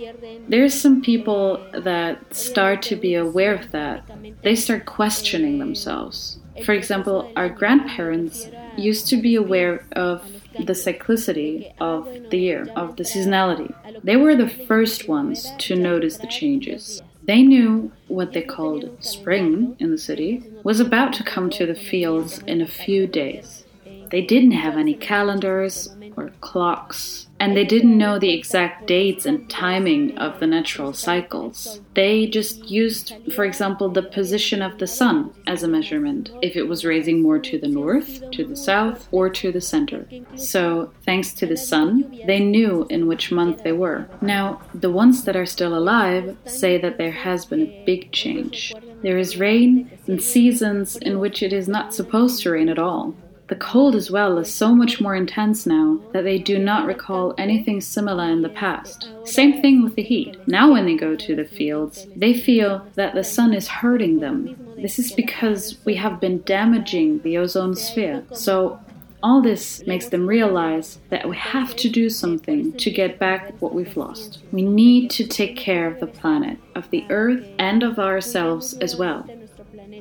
There's 0.47 0.79
some 0.79 1.01
people 1.01 1.65
that 1.73 2.35
start 2.35 2.81
to 2.83 2.95
be 2.95 3.15
aware 3.15 3.55
of 3.55 3.71
that. 3.71 4.03
They 4.43 4.55
start 4.55 4.85
questioning 4.85 5.59
themselves. 5.59 6.37
For 6.63 6.73
example, 6.73 7.31
our 7.35 7.49
grandparents 7.49 8.47
used 8.77 9.07
to 9.07 9.17
be 9.17 9.35
aware 9.35 9.85
of 9.93 10.21
the 10.59 10.73
cyclicity 10.73 11.73
of 11.79 12.07
the 12.29 12.39
year, 12.39 12.67
of 12.75 12.95
the 12.95 13.03
seasonality. 13.03 13.73
They 14.03 14.15
were 14.15 14.35
the 14.35 14.49
first 14.49 15.07
ones 15.07 15.51
to 15.59 15.75
notice 15.75 16.17
the 16.17 16.27
changes. 16.27 17.01
They 17.23 17.41
knew 17.41 17.91
what 18.07 18.33
they 18.33 18.43
called 18.43 19.03
spring 19.03 19.75
in 19.79 19.91
the 19.91 19.97
city 19.97 20.43
was 20.63 20.79
about 20.79 21.13
to 21.13 21.23
come 21.23 21.49
to 21.51 21.65
the 21.65 21.75
fields 21.75 22.39
in 22.39 22.61
a 22.61 22.67
few 22.67 23.07
days. 23.07 23.65
They 24.11 24.21
didn't 24.21 24.51
have 24.51 24.77
any 24.77 24.93
calendars 24.93 25.89
or 26.15 26.31
clocks, 26.41 27.24
and 27.39 27.55
they 27.55 27.65
didn't 27.65 27.97
know 27.97 28.17
the 28.17 28.33
exact 28.33 28.87
dates 28.87 29.25
and 29.25 29.49
timing 29.49 30.17
of 30.17 30.39
the 30.39 30.47
natural 30.47 30.93
cycles. 30.93 31.81
They 31.93 32.27
just 32.27 32.69
used, 32.69 33.13
for 33.33 33.45
example, 33.45 33.89
the 33.89 34.03
position 34.03 34.61
of 34.61 34.77
the 34.77 34.87
sun 34.87 35.33
as 35.47 35.63
a 35.63 35.67
measurement, 35.67 36.31
if 36.41 36.55
it 36.55 36.67
was 36.67 36.85
raising 36.85 37.21
more 37.21 37.39
to 37.39 37.59
the 37.59 37.67
north, 37.67 38.29
to 38.31 38.45
the 38.45 38.55
south, 38.55 39.07
or 39.11 39.29
to 39.29 39.51
the 39.51 39.61
center. 39.61 40.07
So, 40.35 40.91
thanks 41.05 41.33
to 41.33 41.45
the 41.45 41.57
sun, 41.57 42.21
they 42.25 42.39
knew 42.39 42.87
in 42.89 43.07
which 43.07 43.31
month 43.31 43.63
they 43.63 43.73
were. 43.73 44.07
Now, 44.21 44.61
the 44.73 44.91
ones 44.91 45.23
that 45.25 45.35
are 45.35 45.45
still 45.45 45.77
alive 45.77 46.37
say 46.45 46.77
that 46.77 46.97
there 46.97 47.11
has 47.11 47.45
been 47.45 47.61
a 47.61 47.83
big 47.85 48.11
change. 48.11 48.73
There 49.01 49.17
is 49.17 49.37
rain 49.37 49.91
in 50.07 50.19
seasons 50.19 50.95
in 50.95 51.19
which 51.19 51.43
it 51.43 51.53
is 51.53 51.67
not 51.67 51.93
supposed 51.93 52.41
to 52.43 52.51
rain 52.51 52.69
at 52.69 52.79
all. 52.79 53.15
The 53.47 53.55
cold 53.55 53.95
as 53.95 54.09
well 54.09 54.39
is 54.39 54.51
so 54.51 54.73
much 54.73 54.99
more 54.99 55.15
intense 55.15 55.67
now 55.67 55.99
that 56.13 56.23
they 56.23 56.39
do 56.39 56.57
not 56.57 56.87
recall 56.87 57.35
anything 57.37 57.79
similar 57.79 58.23
in 58.23 58.41
the 58.41 58.49
past. 58.49 59.09
Same 59.23 59.61
thing 59.61 59.83
with 59.83 59.95
the 59.95 60.01
heat. 60.01 60.35
Now, 60.47 60.71
when 60.71 60.85
they 60.85 60.95
go 60.95 61.15
to 61.15 61.35
the 61.35 61.45
fields, 61.45 62.07
they 62.15 62.33
feel 62.33 62.85
that 62.95 63.13
the 63.13 63.23
sun 63.23 63.53
is 63.53 63.67
hurting 63.67 64.19
them. 64.19 64.55
This 64.77 64.97
is 64.97 65.11
because 65.11 65.77
we 65.85 65.93
have 65.95 66.19
been 66.19 66.41
damaging 66.41 67.19
the 67.21 67.37
ozone 67.37 67.75
sphere. 67.75 68.23
So, 68.33 68.79
All 69.23 69.41
this 69.41 69.85
makes 69.87 70.09
them 70.09 70.27
realize 70.27 70.99
that 71.09 71.27
we 71.27 71.35
have 71.35 71.75
to 71.77 71.89
do 71.89 72.11
something 72.11 72.73
to 72.73 72.91
get 72.91 73.17
back 73.17 73.59
what 73.59 73.73
we've 73.73 73.97
lost. 73.97 74.39
We 74.51 74.61
need 74.61 75.09
to 75.11 75.25
take 75.25 75.55
care 75.55 75.87
of 75.87 75.99
the 75.99 76.05
planet, 76.05 76.59
of 76.75 76.87
the 76.91 77.05
earth, 77.09 77.43
and 77.57 77.81
of 77.81 77.97
ourselves 77.97 78.75
as 78.75 78.95
well. 78.95 79.27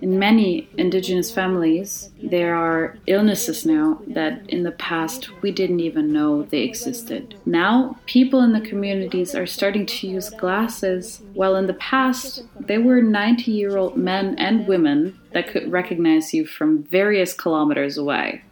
In 0.02 0.18
many 0.18 0.68
indigenous 0.76 1.30
families, 1.30 2.10
there 2.22 2.54
are 2.54 2.96
illnesses 3.06 3.64
now 3.64 4.00
that 4.08 4.48
in 4.48 4.62
the 4.62 4.72
past 4.72 5.30
we 5.42 5.50
didn't 5.52 5.80
even 5.80 6.12
know 6.12 6.42
they 6.42 6.62
existed. 6.62 7.34
Now, 7.46 7.96
people 8.06 8.40
in 8.40 8.52
the 8.52 8.60
communities 8.60 9.34
are 9.34 9.46
starting 9.46 9.86
to 9.86 10.06
use 10.06 10.30
glasses, 10.30 11.22
while 11.34 11.56
in 11.56 11.66
the 11.66 11.74
past, 11.74 12.44
they 12.58 12.78
were 12.78 13.02
90 13.02 13.50
year 13.50 13.76
old 13.76 13.96
men 13.96 14.36
and 14.38 14.66
women 14.66 15.18
that 15.32 15.48
could 15.48 15.70
recognize 15.70 16.34
you 16.34 16.46
from 16.46 16.84
various 16.84 17.32
kilometers 17.32 17.96
away. 17.98 18.42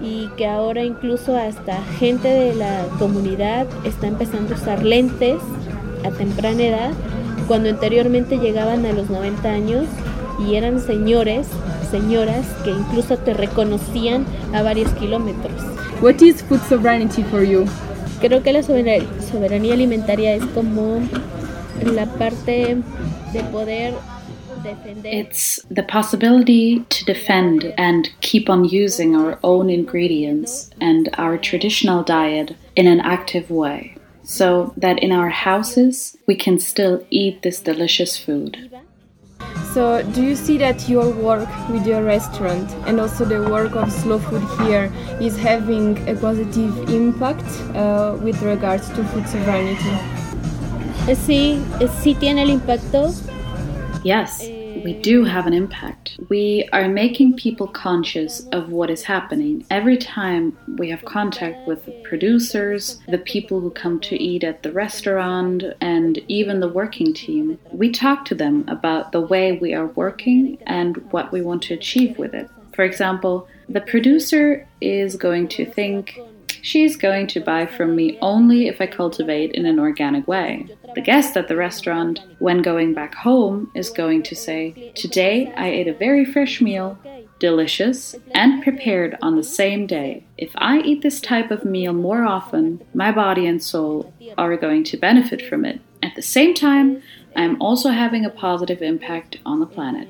y 0.00 0.28
que 0.36 0.46
ahora 0.46 0.84
incluso 0.84 1.36
hasta 1.36 1.82
gente 1.98 2.28
de 2.28 2.54
la 2.54 2.86
comunidad 3.00 3.66
está 3.84 4.06
empezando 4.06 4.54
a 4.54 4.56
usar 4.56 4.84
lentes 4.84 5.40
a 6.04 6.10
temprana 6.12 6.62
edad, 6.62 6.92
cuando 7.48 7.68
anteriormente 7.68 8.38
llegaban 8.38 8.86
a 8.86 8.92
los 8.92 9.10
90 9.10 9.48
años 9.48 9.86
y 10.38 10.54
eran 10.54 10.80
señores, 10.80 11.48
señoras 11.90 12.46
que 12.64 12.70
incluso 12.70 13.16
te 13.18 13.34
reconocían 13.34 14.26
a 14.54 14.62
varios 14.62 14.90
kilómetros. 14.92 15.62
What 16.00 16.22
is 16.22 16.42
food 16.42 16.60
sovereignty 16.68 17.22
for 17.24 17.42
you? 17.42 17.66
Creo 18.20 18.42
que 18.42 18.52
la 18.52 18.62
soberanía, 18.62 19.06
soberanía 19.20 19.74
alimentaria 19.74 20.34
es 20.34 20.44
como 20.46 21.00
la 21.84 22.06
parte 22.06 22.76
de 23.32 23.42
poder 23.52 23.94
defender. 24.62 25.12
It's 25.12 25.60
the 25.70 25.82
possibility 25.82 26.84
to 26.88 27.04
defend 27.04 27.72
and 27.76 28.08
keep 28.20 28.48
on 28.48 28.64
using 28.64 29.14
our 29.14 29.38
own 29.42 29.70
ingredients 29.70 30.70
and 30.80 31.08
our 31.16 31.38
traditional 31.38 32.02
diet 32.02 32.56
in 32.74 32.86
an 32.86 33.00
active 33.00 33.50
way. 33.50 33.96
So 34.24 34.74
that 34.76 34.98
in 34.98 35.10
our 35.10 35.30
houses 35.30 36.16
we 36.26 36.36
can 36.36 36.58
still 36.58 37.04
eat 37.10 37.42
this 37.42 37.60
delicious 37.60 38.18
food. 38.18 38.67
So, 39.74 40.02
do 40.14 40.22
you 40.22 40.34
see 40.34 40.58
that 40.58 40.88
your 40.88 41.10
work 41.10 41.48
with 41.68 41.86
your 41.86 42.02
restaurant 42.02 42.70
and 42.86 42.98
also 43.00 43.24
the 43.24 43.42
work 43.50 43.76
of 43.76 43.92
Slow 43.92 44.18
Food 44.18 44.42
here 44.66 44.90
is 45.20 45.36
having 45.38 45.96
a 46.08 46.14
positive 46.14 46.88
impact 46.90 47.44
uh, 47.76 48.16
with 48.22 48.40
regards 48.42 48.88
to 48.90 49.04
food 49.04 49.28
sovereignty? 49.28 49.90
Eh, 51.08 51.14
Sí, 51.14 51.62
eh, 51.80 51.88
sí 52.02 52.14
tiene 52.18 52.42
el 52.42 52.50
impacto. 52.50 53.12
Yes, 54.04 54.50
we 54.84 54.94
do 54.94 55.24
have 55.24 55.46
an 55.46 55.52
impact. 55.54 56.18
We 56.28 56.68
are 56.72 56.88
making 56.88 57.36
people 57.36 57.68
conscious 57.68 58.46
of 58.52 58.70
what 58.70 58.90
is 58.90 59.02
happening. 59.02 59.64
Every 59.70 59.96
time 59.96 60.56
we 60.78 60.90
have 60.90 61.04
contact 61.04 61.66
with 61.66 61.84
the 61.84 61.92
producers, 62.04 63.00
the 63.08 63.18
people 63.18 63.60
who 63.60 63.70
come 63.70 64.00
to 64.00 64.16
eat 64.16 64.44
at 64.44 64.62
the 64.62 64.72
restaurant, 64.72 65.64
and 65.80 66.18
even 66.28 66.60
the 66.60 66.68
working 66.68 67.12
team, 67.12 67.58
we 67.72 67.90
talk 67.90 68.24
to 68.26 68.34
them 68.34 68.64
about 68.68 69.12
the 69.12 69.20
way 69.20 69.52
we 69.52 69.74
are 69.74 69.86
working 69.86 70.58
and 70.66 70.96
what 71.12 71.32
we 71.32 71.40
want 71.40 71.62
to 71.64 71.74
achieve 71.74 72.18
with 72.18 72.34
it. 72.34 72.48
For 72.74 72.84
example, 72.84 73.48
the 73.68 73.80
producer 73.80 74.66
is 74.80 75.16
going 75.16 75.48
to 75.48 75.66
think, 75.66 76.20
She's 76.62 76.96
going 76.96 77.26
to 77.28 77.40
buy 77.40 77.66
from 77.66 77.94
me 77.94 78.18
only 78.20 78.68
if 78.68 78.80
I 78.80 78.86
cultivate 78.86 79.52
in 79.52 79.66
an 79.66 79.78
organic 79.78 80.26
way. 80.26 80.66
The 80.94 81.00
guest 81.00 81.36
at 81.36 81.48
the 81.48 81.56
restaurant, 81.56 82.20
when 82.38 82.62
going 82.62 82.94
back 82.94 83.14
home, 83.14 83.70
is 83.74 83.90
going 83.90 84.22
to 84.24 84.34
say, 84.34 84.92
Today 84.94 85.52
I 85.56 85.68
ate 85.68 85.88
a 85.88 85.94
very 85.94 86.24
fresh 86.24 86.60
meal, 86.60 86.98
delicious, 87.38 88.14
and 88.32 88.62
prepared 88.62 89.16
on 89.22 89.36
the 89.36 89.44
same 89.44 89.86
day. 89.86 90.24
If 90.36 90.52
I 90.56 90.80
eat 90.80 91.02
this 91.02 91.20
type 91.20 91.50
of 91.50 91.64
meal 91.64 91.92
more 91.92 92.24
often, 92.24 92.82
my 92.94 93.12
body 93.12 93.46
and 93.46 93.62
soul 93.62 94.12
are 94.36 94.56
going 94.56 94.84
to 94.84 94.96
benefit 94.96 95.42
from 95.42 95.64
it. 95.64 95.80
At 96.02 96.14
the 96.14 96.22
same 96.22 96.54
time, 96.54 97.02
I 97.36 97.42
am 97.42 97.60
also 97.60 97.90
having 97.90 98.24
a 98.24 98.30
positive 98.30 98.82
impact 98.82 99.38
on 99.44 99.60
the 99.60 99.66
planet. 99.66 100.08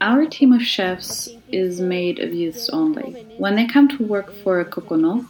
Our 0.00 0.26
team 0.26 0.52
of 0.52 0.62
chefs 0.62 1.28
is 1.52 1.80
made 1.80 2.18
of 2.18 2.34
youths 2.34 2.68
only. 2.70 3.24
When 3.38 3.54
they 3.54 3.66
come 3.66 3.88
to 3.88 4.04
work 4.04 4.34
for 4.42 4.58
a 4.58 4.64
Kokono, 4.64 5.26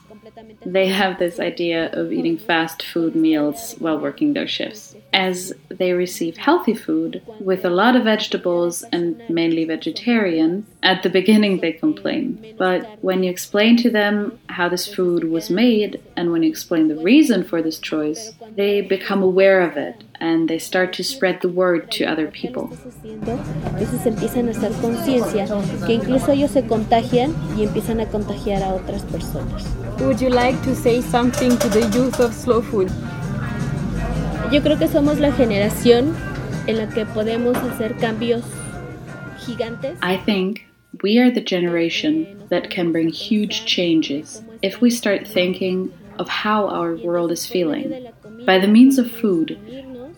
they 0.65 0.89
have 0.89 1.19
this 1.19 1.41
idea 1.41 1.91
of 1.93 2.13
eating 2.13 2.39
fast 2.39 2.83
food 2.83 3.15
meals 3.15 3.75
while 3.79 3.99
working 3.99 4.33
their 4.33 4.47
shifts. 4.47 4.95
As 5.13 5.53
they 5.69 5.93
receive 5.93 6.37
healthy 6.37 6.75
food 6.75 7.23
with 7.41 7.65
a 7.65 7.71
lot 7.71 7.97
of 7.97 8.05
vegetables 8.05 8.83
and 8.93 9.23
mainly 9.29 9.65
vegetarian, 9.65 10.67
at 10.83 11.03
the 11.03 11.11
beginning 11.11 11.61
they 11.61 11.73
complain. 11.73 12.55
But 12.59 12.99
when 13.01 13.23
you 13.23 13.31
explain 13.31 13.77
to 13.79 13.91
them 13.91 14.39
how 14.49 14.69
this 14.69 14.93
food 14.93 15.25
was 15.25 15.51
made 15.51 16.01
and 16.17 16.33
when 16.33 16.43
you 16.43 16.51
explain 16.51 16.89
the 16.89 16.97
reason 16.97 17.45
for 17.45 17.63
this 17.63 17.79
choice, 17.79 18.33
they 18.55 18.81
become 18.81 19.23
aware 19.23 19.63
of 19.63 19.77
it 19.77 20.03
and 20.23 20.49
they 20.49 20.59
start 20.59 20.93
to 20.93 21.03
spread 21.03 21.41
the 21.41 21.49
word 21.49 21.91
to 21.91 22.05
other 22.05 22.29
people. 22.29 22.71
Entonces 23.05 24.07
empiezan 24.07 24.49
a 24.49 24.53
hacer 24.53 24.71
conciencia 24.81 25.47
que 25.85 25.95
incluso 25.95 26.31
ellos 26.31 26.53
se 26.53 26.63
contagian 26.63 27.35
y 27.59 27.65
empiezan 27.65 28.01
a 28.01 28.07
contagiar 28.07 28.63
a 28.63 28.73
otras 28.73 29.03
personas. 29.03 29.65
Would 30.01 30.21
you 30.21 30.31
like 30.31 30.57
to 30.63 30.75
say 30.77 31.03
something 31.03 31.59
to 31.59 31.69
the 31.69 31.81
youth 31.93 32.21
of 32.21 32.33
Slow 32.33 32.63
Food? 32.63 32.89
Yo 34.53 34.63
creo 34.63 34.79
que 34.79 34.87
somos 34.87 35.19
la 35.19 35.33
generación 35.33 36.15
en 36.69 36.79
la 36.79 36.89
que 36.89 37.05
podemos 37.05 37.57
hacer 37.57 37.97
cambios 37.97 38.45
gigantes. 39.45 39.99
I 40.03 40.19
think 40.19 40.61
we 41.03 41.19
are 41.19 41.33
the 41.33 41.41
generation 41.41 42.47
that 42.49 42.71
can 42.71 42.93
bring 42.93 43.09
huge 43.09 43.65
changes 43.67 44.41
if 44.63 44.81
we 44.81 44.91
start 44.91 45.27
thinking 45.27 45.93
of 46.19 46.29
how 46.29 46.69
our 46.69 46.95
world 46.95 47.33
is 47.33 47.45
feeling. 47.45 48.09
By 48.47 48.59
the 48.59 48.69
means 48.69 48.99
of 48.99 49.11
food, 49.11 49.59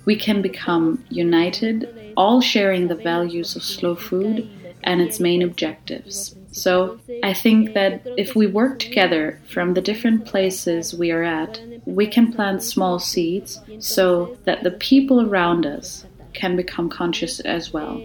we 0.05 0.17
can 0.17 0.43
become 0.43 1.05
united, 1.09 2.13
all 2.17 2.41
sharing 2.41 2.89
the 2.89 2.95
values 2.95 3.57
of 3.57 3.63
slow 3.63 3.95
food 3.95 4.49
and 4.83 5.01
its 5.01 5.19
main 5.19 5.43
objectives. 5.43 6.37
So, 6.53 7.01
I 7.23 7.33
think 7.33 7.75
that 7.75 8.03
if 8.17 8.37
we 8.37 8.47
work 8.47 8.79
together 8.79 9.41
from 9.49 9.75
the 9.75 9.81
different 9.81 10.25
places 10.27 10.95
we 10.95 11.11
are 11.11 11.25
at, 11.25 11.61
we 11.85 12.07
can 12.07 12.33
plant 12.33 12.63
small 12.63 12.99
seeds 12.99 13.61
so 13.79 14.37
that 14.45 14.63
the 14.63 14.71
people 14.71 15.21
around 15.21 15.67
us 15.67 16.05
can 16.33 16.55
become 16.55 16.89
conscious 16.89 17.41
as 17.41 17.73
well. 17.73 18.03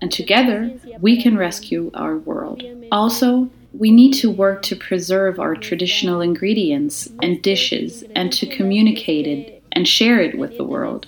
And 0.00 0.12
together, 0.12 0.72
we 1.00 1.20
can 1.20 1.36
rescue 1.36 1.90
our 1.94 2.18
world. 2.18 2.62
Also, 2.92 3.50
we 3.72 3.90
need 3.90 4.12
to 4.14 4.30
work 4.30 4.62
to 4.62 4.76
preserve 4.76 5.38
our 5.38 5.54
traditional 5.54 6.20
ingredients 6.20 7.08
and 7.22 7.42
dishes 7.42 8.04
and 8.14 8.32
to 8.32 8.46
communicate 8.46 9.26
it 9.26 9.62
and 9.72 9.86
share 9.86 10.20
it 10.20 10.38
with 10.38 10.56
the 10.56 10.64
world. 10.64 11.06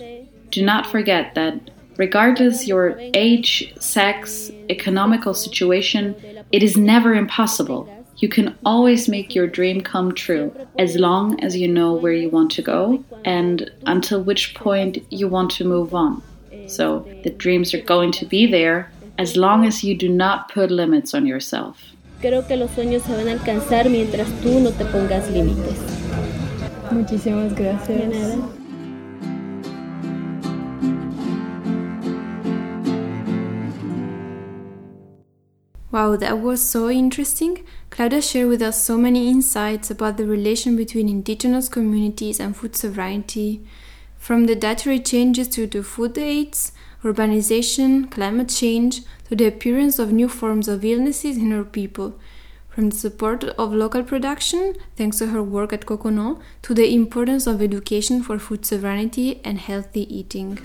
Do 0.51 0.63
not 0.63 0.85
forget 0.85 1.33
that 1.35 1.71
regardless 1.97 2.67
your 2.67 2.99
age, 3.13 3.73
sex, 3.79 4.51
economical 4.69 5.33
situation, 5.33 6.15
it 6.51 6.61
is 6.61 6.75
never 6.77 7.13
impossible. 7.13 7.89
You 8.17 8.29
can 8.29 8.55
always 8.65 9.07
make 9.07 9.33
your 9.33 9.47
dream 9.47 9.81
come 9.81 10.13
true 10.13 10.53
as 10.77 10.95
long 10.95 11.41
as 11.43 11.55
you 11.55 11.67
know 11.67 11.93
where 11.93 12.13
you 12.13 12.29
want 12.29 12.51
to 12.51 12.61
go 12.61 13.03
and 13.25 13.71
until 13.85 14.21
which 14.21 14.53
point 14.53 14.99
you 15.09 15.27
want 15.27 15.51
to 15.51 15.65
move 15.65 15.95
on. 15.95 16.21
So 16.67 17.07
the 17.23 17.31
dreams 17.31 17.73
are 17.73 17.81
going 17.81 18.11
to 18.13 18.25
be 18.25 18.45
there 18.45 18.91
as 19.17 19.35
long 19.35 19.65
as 19.65 19.83
you 19.83 19.95
do 19.95 20.09
not 20.09 20.49
put 20.51 20.69
limits 20.69 21.13
on 21.13 21.25
yourself. 21.25 21.77
Creo 22.21 22.47
que 22.47 22.55
los 22.55 22.69
sueños 22.71 23.01
se 23.01 23.15
van 23.15 23.27
a 23.27 23.31
alcanzar 23.31 23.89
mientras 23.89 24.27
tú 24.41 24.59
no 24.59 24.71
te 24.71 24.85
pongas 24.85 25.29
límites. 25.31 25.79
Muchísimas 26.91 27.55
De 27.55 27.63
gracias. 27.63 28.60
Wow, 35.91 36.15
that 36.15 36.39
was 36.39 36.61
so 36.61 36.89
interesting. 36.89 37.65
Claudia 37.89 38.21
shared 38.21 38.47
with 38.47 38.61
us 38.61 38.81
so 38.81 38.97
many 38.97 39.29
insights 39.29 39.91
about 39.91 40.15
the 40.15 40.25
relation 40.25 40.77
between 40.77 41.09
indigenous 41.09 41.67
communities 41.67 42.39
and 42.39 42.55
food 42.55 42.77
sovereignty, 42.77 43.61
from 44.17 44.45
the 44.45 44.55
dietary 44.55 45.01
changes 45.01 45.49
to 45.49 45.83
food 45.83 46.17
aids, 46.17 46.71
urbanization, 47.03 48.09
climate 48.09 48.47
change, 48.47 49.01
to 49.27 49.35
the 49.35 49.47
appearance 49.47 49.99
of 49.99 50.13
new 50.13 50.29
forms 50.29 50.69
of 50.69 50.85
illnesses 50.85 51.35
in 51.35 51.51
her 51.51 51.65
people, 51.65 52.17
from 52.69 52.89
the 52.89 52.95
support 52.95 53.43
of 53.43 53.73
local 53.73 54.01
production, 54.01 54.75
thanks 54.95 55.17
to 55.17 55.27
her 55.27 55.43
work 55.43 55.73
at 55.73 55.85
Kokono, 55.85 56.39
to 56.61 56.73
the 56.73 56.95
importance 56.95 57.47
of 57.47 57.61
education 57.61 58.23
for 58.23 58.39
food 58.39 58.65
sovereignty 58.65 59.41
and 59.43 59.57
healthy 59.57 60.07
eating. 60.15 60.57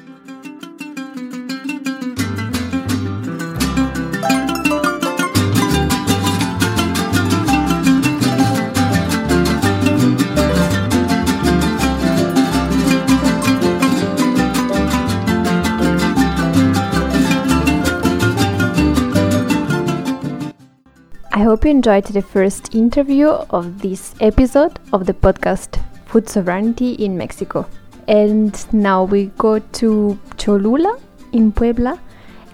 Hope 21.56 21.64
you 21.64 21.70
enjoyed 21.70 22.04
the 22.04 22.20
first 22.20 22.74
interview 22.74 23.28
of 23.28 23.80
this 23.80 24.14
episode 24.20 24.78
of 24.92 25.06
the 25.06 25.14
podcast 25.14 25.82
Food 26.04 26.28
Sovereignty 26.28 26.92
in 26.92 27.16
Mexico. 27.16 27.66
And 28.08 28.52
now 28.74 29.04
we 29.04 29.32
go 29.38 29.58
to 29.58 30.18
Cholula 30.36 31.00
in 31.32 31.52
Puebla 31.52 31.98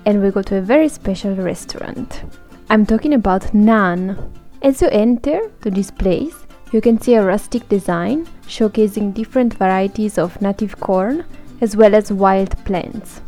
and 0.07 0.23
we 0.23 0.31
go 0.31 0.41
to 0.43 0.59
a 0.59 0.61
very 0.61 0.89
special 0.89 1.35
restaurant. 1.35 2.23
I'm 2.71 2.87
talking 2.87 3.15
about 3.15 3.53
Nan. 3.53 4.17
As 4.63 4.81
you 4.81 4.89
enter 4.91 5.51
to 5.63 5.71
this 5.73 5.91
place, 5.91 6.37
you 6.71 6.81
can 6.81 7.01
see 7.01 7.15
a 7.15 7.25
rustic 7.25 7.69
design 7.69 8.29
showcasing 8.47 9.15
different 9.15 9.55
varieties 9.55 10.17
of 10.17 10.41
native 10.41 10.79
corn 10.79 11.25
as 11.61 11.77
well 11.77 11.97
as 11.97 12.13
wild 12.13 12.57
plants. 12.65 13.21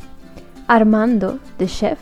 Armando, 0.70 1.40
the 1.58 1.66
chef, 1.66 1.98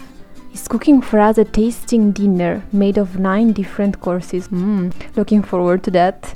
is 0.53 0.69
cooking 0.69 1.01
for 1.01 1.19
us 1.19 1.39
a 1.39 1.45
tasting 1.45 2.13
dinner 2.13 2.63
made 2.73 2.99
of 2.99 3.19
nine 3.19 3.53
different 3.53 4.01
courses. 4.01 4.49
Mmm, 4.49 4.93
looking 5.17 5.43
forward 5.43 5.83
to 5.85 5.91
that. 5.93 6.35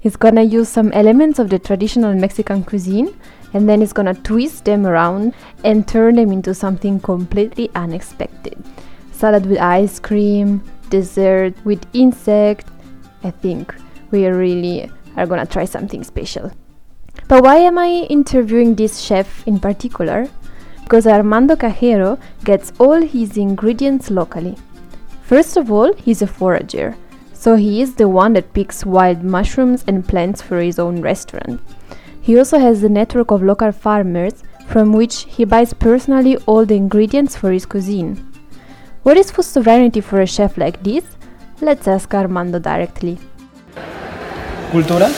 He's 0.00 0.16
gonna 0.16 0.42
use 0.42 0.68
some 0.68 0.90
elements 0.92 1.38
of 1.38 1.48
the 1.48 1.58
traditional 1.58 2.14
Mexican 2.14 2.64
cuisine 2.64 3.16
and 3.54 3.68
then 3.68 3.80
he's 3.80 3.92
gonna 3.92 4.14
twist 4.14 4.64
them 4.64 4.86
around 4.86 5.34
and 5.64 5.86
turn 5.86 6.16
them 6.16 6.32
into 6.32 6.54
something 6.54 6.98
completely 7.00 7.70
unexpected. 7.74 8.62
Salad 9.12 9.46
with 9.46 9.58
ice 9.58 10.00
cream, 10.00 10.62
dessert 10.90 11.54
with 11.64 11.86
insect. 11.92 12.66
I 13.22 13.30
think 13.30 13.74
we 14.10 14.26
really 14.26 14.90
are 15.16 15.26
gonna 15.26 15.46
try 15.46 15.64
something 15.64 16.02
special. 16.02 16.50
But 17.28 17.44
why 17.44 17.56
am 17.56 17.78
I 17.78 18.06
interviewing 18.10 18.74
this 18.74 19.00
chef 19.00 19.46
in 19.46 19.60
particular? 19.60 20.28
Because 20.82 21.06
Armando 21.06 21.56
Cajero 21.56 22.18
gets 22.44 22.72
all 22.78 23.00
his 23.00 23.36
ingredients 23.36 24.10
locally. 24.10 24.56
First 25.22 25.56
of 25.56 25.70
all, 25.72 25.92
he's 25.94 26.22
a 26.22 26.26
forager, 26.26 26.96
so 27.32 27.56
he 27.56 27.80
is 27.80 27.94
the 27.94 28.08
one 28.08 28.34
that 28.34 28.52
picks 28.52 28.84
wild 28.84 29.22
mushrooms 29.22 29.84
and 29.86 30.06
plants 30.06 30.42
for 30.42 30.60
his 30.60 30.78
own 30.78 31.00
restaurant. 31.00 31.60
He 32.20 32.38
also 32.38 32.58
has 32.58 32.82
a 32.82 32.88
network 32.88 33.30
of 33.30 33.42
local 33.42 33.72
farmers 33.72 34.42
from 34.68 34.92
which 34.92 35.24
he 35.24 35.44
buys 35.44 35.72
personally 35.72 36.36
all 36.46 36.64
the 36.64 36.76
ingredients 36.76 37.36
for 37.36 37.50
his 37.50 37.66
cuisine. 37.66 38.16
What 39.02 39.16
is 39.16 39.30
food 39.30 39.44
sovereignty 39.44 40.00
for 40.00 40.20
a 40.20 40.26
chef 40.26 40.56
like 40.56 40.82
this? 40.82 41.04
Let's 41.60 41.88
ask 41.88 42.14
Armando 42.14 42.58
directly. 42.58 43.18
Cultura, 44.70 45.10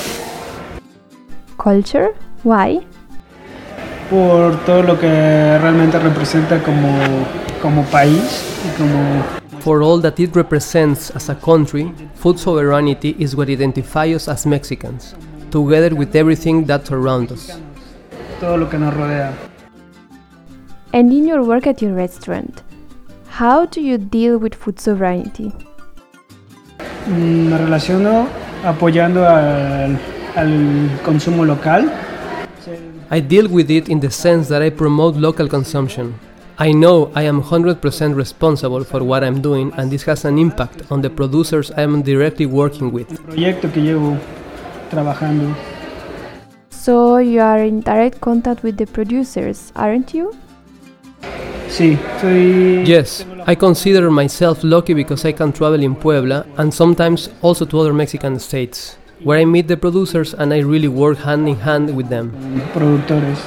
Culture? 1.59 2.15
Why? 2.43 2.85
Por 4.11 4.57
todo 4.65 4.83
lo 4.83 4.99
que 4.99 5.59
realmente 5.59 5.99
representa 5.99 6.63
como, 6.63 6.89
como 7.63 7.83
país 7.85 8.45
y 8.67 8.77
como 8.79 9.23
For 9.61 9.83
all 9.83 10.03
that 10.03 10.19
it 10.19 10.35
represents 10.37 11.11
as 11.17 11.31
a 11.31 11.35
country, 11.35 11.91
food 12.17 12.39
sovereignty 12.39 13.17
is 13.19 13.35
what 13.35 13.49
identifies 13.49 14.15
us 14.17 14.29
as 14.29 14.47
Mexicans, 14.47 15.15
together 15.51 15.95
with 15.95 16.15
everything 16.15 16.67
that 16.67 16.85
surrounds 16.87 17.33
us. 17.33 17.59
todo 18.41 18.59
lo 18.59 18.69
que 18.69 18.77
nos 18.79 18.93
rodea. 18.93 19.33
And 20.93 21.11
in 21.13 21.27
your 21.27 21.43
work 21.43 21.67
at 21.67 21.81
your 21.81 21.95
restaurant, 21.95 22.63
how 23.39 23.65
do 23.65 23.81
you 23.81 23.97
deal 23.97 24.37
with 24.39 24.55
food 24.55 24.79
sovereignty? 24.79 25.51
Mm, 27.09 27.49
Me 27.51 27.57
relaciono 27.59 28.27
apoyando 28.65 29.27
al, 29.27 29.99
al 30.37 31.01
consumo 31.05 31.45
local. 31.45 31.91
I 33.15 33.21
deal 33.21 33.47
with 33.47 33.71
it 33.71 33.89
in 33.89 34.01
the 34.01 34.11
sense 34.11 34.49
that 34.49 34.61
I 34.61 34.71
promote 34.71 35.15
local 35.15 35.47
consumption. 35.47 36.19
I 36.59 36.73
know 36.73 37.13
I 37.15 37.23
am 37.23 37.41
100% 37.41 38.17
responsible 38.17 38.83
for 38.83 39.05
what 39.05 39.23
I'm 39.23 39.41
doing, 39.41 39.73
and 39.77 39.89
this 39.89 40.03
has 40.03 40.25
an 40.25 40.37
impact 40.37 40.91
on 40.91 41.01
the 41.01 41.11
producers 41.11 41.71
I 41.71 41.83
am 41.83 42.03
directly 42.03 42.47
working 42.47 42.91
with. 42.91 43.13
El 43.39 43.61
que 43.61 43.81
llevo 43.81 44.19
trabajando. 44.91 45.55
So 46.71 47.19
you 47.19 47.41
are 47.41 47.63
in 47.63 47.83
direct 47.83 48.21
contact 48.21 48.65
with 48.65 48.79
the 48.79 48.87
producers, 48.87 49.71
aren't 49.77 50.13
you? 50.13 50.33
Sí, 51.69 51.97
soy. 52.21 52.83
Yes, 52.85 53.25
I 53.47 53.55
consider 53.55 54.11
myself 54.11 54.65
lucky 54.65 54.93
because 54.93 55.25
I 55.25 55.31
can 55.31 55.53
travel 55.53 55.85
in 55.85 55.95
Puebla 55.95 56.47
and 56.59 56.75
sometimes 56.75 57.31
also 57.43 57.65
to 57.65 57.79
other 57.79 57.95
Mexican 57.95 58.41
states, 58.41 58.97
where 59.25 59.39
I 59.39 59.47
meet 59.47 59.69
the 59.69 59.77
producers 59.77 60.35
and 60.35 60.53
I 60.53 60.59
really 60.59 60.89
work 60.89 61.19
hand 61.19 61.49
in 61.49 61.57
hand 61.57 61.97
with 61.97 62.09
them. 62.11 62.31
productores. 62.75 63.41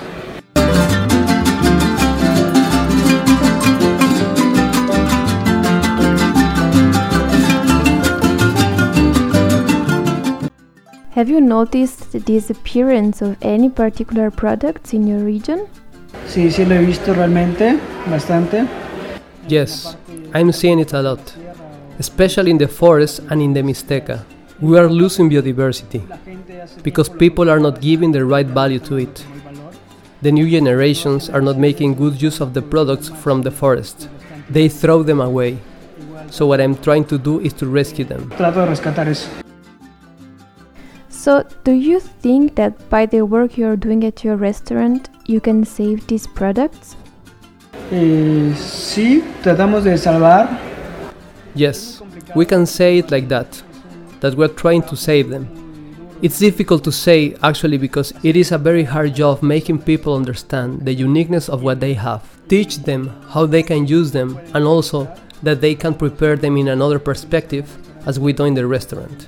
Have 11.11 11.29
you 11.29 11.41
noticed 11.41 12.11
the 12.11 12.19
disappearance 12.19 13.23
of 13.23 13.37
any 13.41 13.69
particular 13.69 14.29
products 14.29 14.93
in 14.93 15.07
your 15.07 15.19
region? 15.19 15.67
Sí, 16.27 16.51
sí 16.51 16.65
lo 16.65 16.75
he 16.75 16.85
visto 16.85 17.13
realmente, 17.13 17.79
bastante. 18.07 18.67
Yes, 19.47 19.95
I'm 20.33 20.51
seeing 20.51 20.79
it 20.79 20.93
a 20.93 21.01
lot, 21.01 21.19
especially 21.97 22.51
in 22.51 22.57
the 22.57 22.67
forest 22.67 23.21
and 23.31 23.41
in 23.41 23.53
the 23.53 23.61
Mixteca. 23.61 24.25
We 24.59 24.79
are 24.79 24.89
losing 24.89 25.29
biodiversity 25.29 26.01
because 26.81 27.09
people 27.09 27.49
are 27.49 27.59
not 27.59 27.79
giving 27.79 28.11
the 28.11 28.25
right 28.25 28.47
value 28.47 28.79
to 28.79 28.97
it. 28.97 29.25
The 30.23 30.31
new 30.31 30.49
generations 30.49 31.29
are 31.29 31.41
not 31.41 31.57
making 31.57 31.95
good 31.95 32.19
use 32.19 32.41
of 32.41 32.53
the 32.55 32.61
products 32.61 33.09
from 33.09 33.43
the 33.43 33.51
forest. 33.51 34.09
They 34.49 34.67
throw 34.67 35.03
them 35.03 35.21
away. 35.21 35.59
So 36.31 36.47
what 36.47 36.59
I'm 36.59 36.75
trying 36.75 37.05
to 37.05 37.19
do 37.19 37.39
is 37.39 37.53
to 37.53 37.67
rescue 37.67 38.03
them. 38.03 38.31
Trato 38.35 38.61
de 38.61 38.67
rescatar 38.67 39.07
eso. 39.07 39.29
So, 41.09 41.43
do 41.63 41.73
you 41.73 41.99
think 41.99 42.55
that 42.55 42.89
by 42.89 43.05
the 43.05 43.23
work 43.23 43.57
you're 43.57 43.75
doing 43.75 44.05
at 44.05 44.23
your 44.23 44.37
restaurant, 44.37 45.09
you 45.25 45.41
can 45.41 45.65
save 45.65 46.07
these 46.07 46.25
products? 46.25 46.95
Eh, 47.91 48.53
sí, 48.55 49.23
tratamos 49.43 49.83
de 49.83 49.97
salvar. 49.97 50.47
Yes, 51.53 52.01
we 52.33 52.45
can 52.45 52.65
say 52.65 52.99
it 52.99 53.11
like 53.11 53.27
that, 53.27 53.61
that 54.21 54.35
we're 54.35 54.47
trying 54.47 54.81
to 54.83 54.95
save 54.95 55.29
them. 55.29 55.47
It's 56.21 56.39
difficult 56.39 56.83
to 56.85 56.91
say 56.91 57.35
actually 57.43 57.77
because 57.77 58.11
it 58.23 58.35
is 58.35 58.51
a 58.51 58.57
very 58.57 58.83
hard 58.83 59.13
job 59.13 59.43
making 59.43 59.83
people 59.83 60.15
understand 60.15 60.81
the 60.85 60.93
uniqueness 60.93 61.47
of 61.47 61.61
what 61.61 61.79
they 61.79 61.93
have, 61.93 62.23
teach 62.47 62.77
them 62.77 63.09
how 63.29 63.45
they 63.45 63.61
can 63.61 63.85
use 63.85 64.11
them, 64.11 64.39
and 64.55 64.65
also 64.65 65.07
that 65.43 65.61
they 65.61 65.75
can 65.75 65.93
prepare 65.93 66.35
them 66.35 66.57
in 66.57 66.69
another 66.69 66.97
perspective 66.97 67.77
as 68.07 68.19
we 68.19 68.33
do 68.33 68.45
in 68.45 68.55
the 68.55 68.65
restaurant. 68.65 69.27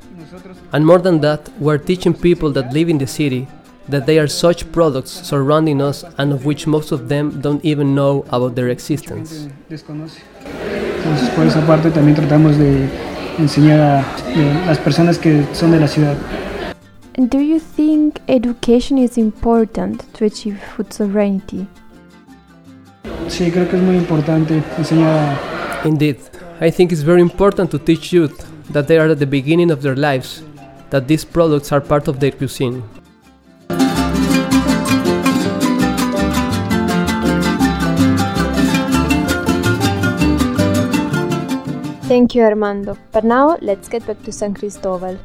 And 0.74 0.86
more 0.86 1.00
than 1.00 1.20
that, 1.22 1.50
we're 1.60 1.78
teaching 1.78 2.14
people 2.14 2.52
that 2.54 2.74
live 2.74 2.90
in 2.90 2.98
the 2.98 3.08
city 3.08 3.48
that 3.88 4.06
they 4.06 4.20
are 4.20 4.28
such 4.28 4.72
products 4.72 5.12
surrounding 5.12 5.82
us 5.82 6.04
and 6.18 6.32
of 6.32 6.46
which 6.46 6.68
most 6.68 6.92
of 6.92 7.10
them 7.10 7.42
don't 7.42 7.64
even 7.66 7.96
know 7.96 8.24
about 8.30 8.56
their 8.56 8.70
existence. 8.70 9.48
Enseñar 13.40 13.80
a 13.80 14.06
de 14.36 14.66
las 14.66 14.78
personas 14.78 15.18
que 15.18 15.44
son 15.54 15.72
de 15.72 15.80
la 15.80 15.88
ciudad. 15.88 16.16
And 17.18 17.30
do 17.30 17.40
you 17.40 17.60
think 17.60 18.20
education 18.28 18.98
is 18.98 19.18
important 19.18 20.04
to 20.14 20.26
achieve 20.26 20.58
food 20.76 20.92
sovereignty? 20.92 21.68
Sí, 23.28 23.52
creo 23.52 23.68
que 23.70 23.78
es 23.78 23.84
muy 23.84 23.98
importante 23.98 24.62
enseñar 24.78 25.10
a 25.10 25.88
Indeed, 25.88 26.18
I 26.62 26.72
think 26.72 26.92
it's 26.92 27.04
very 27.04 27.22
important 27.22 27.72
to 27.72 27.80
teach 27.80 28.12
youth 28.12 28.46
that 28.72 28.88
they 28.88 28.98
are 28.98 29.10
at 29.10 29.20
the 29.20 29.26
beginning 29.26 29.72
of 29.72 29.82
their 29.82 29.96
lives, 29.96 30.44
that 30.90 31.08
these 31.08 31.26
products 31.26 31.72
are 31.72 31.80
part 31.80 32.08
of 32.08 32.20
their 32.20 32.32
cuisine. 32.32 32.84
Thank 42.10 42.34
you, 42.34 42.42
Armando. 42.42 42.98
But 43.12 43.24
now 43.24 43.56
let's 43.62 43.88
get 43.88 44.04
back 44.08 44.24
to 44.24 44.32
San 44.32 44.56
Cristobal. 44.56 45.20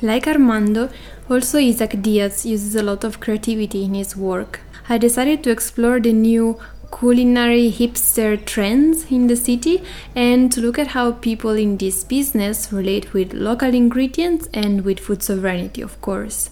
Like 0.00 0.28
Armando, 0.28 0.90
also 1.28 1.58
Isaac 1.58 2.00
Diaz 2.00 2.46
uses 2.46 2.76
a 2.76 2.84
lot 2.84 3.02
of 3.02 3.18
creativity 3.18 3.82
in 3.82 3.94
his 3.94 4.16
work. 4.16 4.60
I 4.88 4.96
decided 4.96 5.42
to 5.42 5.50
explore 5.50 5.98
the 5.98 6.12
new 6.12 6.56
culinary 6.90 7.70
hipster 7.70 8.42
trends 8.44 9.10
in 9.10 9.26
the 9.26 9.36
city 9.36 9.82
and 10.14 10.50
to 10.52 10.60
look 10.60 10.78
at 10.78 10.88
how 10.88 11.12
people 11.12 11.52
in 11.52 11.76
this 11.76 12.04
business 12.04 12.72
relate 12.72 13.12
with 13.12 13.32
local 13.32 13.74
ingredients 13.74 14.48
and 14.54 14.84
with 14.84 15.00
food 15.00 15.22
sovereignty, 15.22 15.82
of 15.82 16.00
course. 16.00 16.50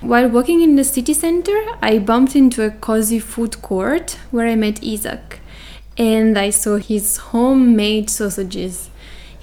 While 0.00 0.28
walking 0.28 0.62
in 0.62 0.76
the 0.76 0.84
city 0.84 1.14
center, 1.14 1.56
I 1.80 1.98
bumped 1.98 2.34
into 2.34 2.64
a 2.64 2.70
cozy 2.70 3.20
food 3.20 3.62
court 3.62 4.18
where 4.30 4.48
I 4.48 4.56
met 4.56 4.82
Isaac 4.82 5.40
and 5.96 6.38
I 6.38 6.50
saw 6.50 6.76
his 6.76 7.18
homemade 7.18 8.10
sausages. 8.10 8.90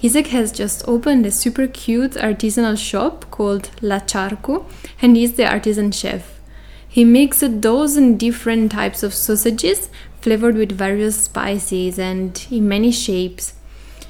Isaac 0.02 0.28
has 0.28 0.50
just 0.52 0.86
opened 0.88 1.26
a 1.26 1.30
super 1.30 1.66
cute 1.66 2.12
artisanal 2.12 2.76
shop 2.76 3.30
called 3.30 3.70
La 3.80 4.00
Charco 4.00 4.64
and 5.00 5.16
he's 5.16 5.34
the 5.34 5.50
artisan 5.50 5.92
chef. 5.92 6.40
He 6.88 7.04
makes 7.04 7.42
a 7.42 7.48
dozen 7.48 8.16
different 8.16 8.72
types 8.72 9.02
of 9.02 9.14
sausages 9.14 9.88
flavored 10.20 10.56
with 10.56 10.72
various 10.72 11.24
spices 11.24 11.98
and 11.98 12.46
in 12.50 12.68
many 12.68 12.92
shapes. 12.92 13.54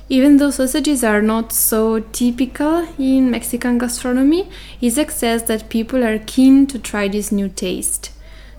Even 0.09 0.39
though 0.39 0.51
sausages 0.51 1.05
are 1.05 1.23
not 1.23 1.53
so 1.53 2.01
typical 2.01 2.89
in 2.99 3.31
Mexican 3.31 3.79
gastronomy, 3.79 4.49
Isaac 4.83 5.11
says 5.11 5.45
that 5.45 5.69
people 5.69 6.03
are 6.03 6.19
keen 6.19 6.67
to 6.67 6.81
try 6.81 7.07
this 7.07 7.31
new 7.31 7.49
taste. 7.49 8.11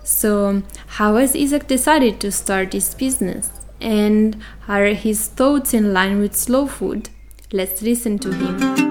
So, 0.02 0.62
how 0.98 1.16
has 1.16 1.36
Isaac 1.36 1.66
decided 1.68 2.20
to 2.20 2.32
start 2.32 2.70
this 2.70 2.94
business? 2.94 3.50
And 3.80 4.42
are 4.66 4.86
his 4.86 5.28
thoughts 5.28 5.74
in 5.74 5.92
line 5.92 6.20
with 6.20 6.34
slow 6.34 6.66
food? 6.66 7.10
Let's 7.52 7.82
listen 7.82 8.18
to 8.20 8.32
him. 8.32 8.81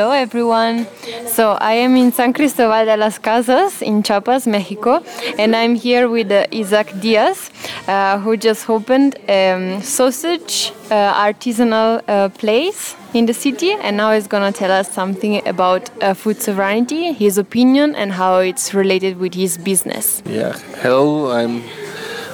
Hello 0.00 0.12
everyone. 0.12 0.86
So 1.26 1.58
I 1.60 1.74
am 1.74 1.94
in 1.94 2.10
San 2.10 2.32
Cristobal 2.32 2.86
de 2.86 2.96
las 2.96 3.18
Casas 3.18 3.82
in 3.82 4.02
Chiapas, 4.02 4.46
Mexico, 4.46 5.02
and 5.38 5.54
I'm 5.54 5.74
here 5.74 6.08
with 6.08 6.32
uh, 6.32 6.46
Isaac 6.50 6.98
Diaz, 7.02 7.50
uh, 7.86 8.18
who 8.18 8.38
just 8.38 8.70
opened 8.70 9.18
a 9.28 9.52
um, 9.52 9.82
sausage 9.82 10.72
uh, 10.90 11.12
artisanal 11.12 12.00
uh, 12.08 12.30
place 12.30 12.96
in 13.12 13.26
the 13.26 13.34
city, 13.34 13.72
and 13.72 13.98
now 13.98 14.14
he's 14.14 14.26
gonna 14.26 14.52
tell 14.52 14.72
us 14.72 14.90
something 14.90 15.46
about 15.46 15.90
uh, 16.02 16.14
food 16.14 16.40
sovereignty, 16.40 17.12
his 17.12 17.36
opinion, 17.36 17.94
and 17.94 18.12
how 18.12 18.38
it's 18.38 18.72
related 18.72 19.18
with 19.18 19.34
his 19.34 19.58
business. 19.58 20.22
Yeah. 20.24 20.56
Hello. 20.80 21.30
I'm 21.30 21.62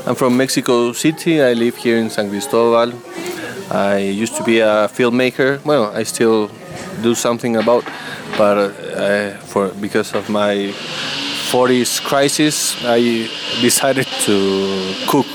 I'm 0.07 0.15
from 0.15 0.37
Mexico 0.37 0.93
City. 0.93 1.43
I 1.43 1.55
live 1.55 1.75
here 1.75 1.99
in 1.99 2.11
San 2.11 2.31
Cristobal. 2.31 2.93
I 3.73 3.99
used 3.99 4.37
to 4.37 4.45
be 4.45 4.61
a 4.61 4.87
filmmaker. 4.87 5.59
Well, 5.65 5.91
I 5.93 6.05
still 6.05 6.49
do 7.03 7.15
something 7.15 7.57
about. 7.57 7.85
But 8.37 8.57
uh, 8.59 9.31
for 9.47 9.69
because 9.81 10.15
of 10.15 10.29
my 10.29 10.73
40s 11.51 12.03
crisis, 12.03 12.77
I 12.85 13.29
decided 13.63 14.07
to 14.27 14.95
cook, 15.07 15.27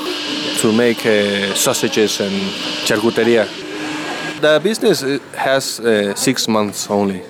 to 0.59 0.71
make 0.71 1.05
uh, 1.05 1.55
sausages 1.55 2.19
and 2.19 2.33
charcuteria. 2.85 3.47
The 4.41 4.59
business 4.63 5.03
has 5.35 5.79
uh, 5.79 6.15
six 6.15 6.47
months 6.47 6.89
only, 6.89 7.21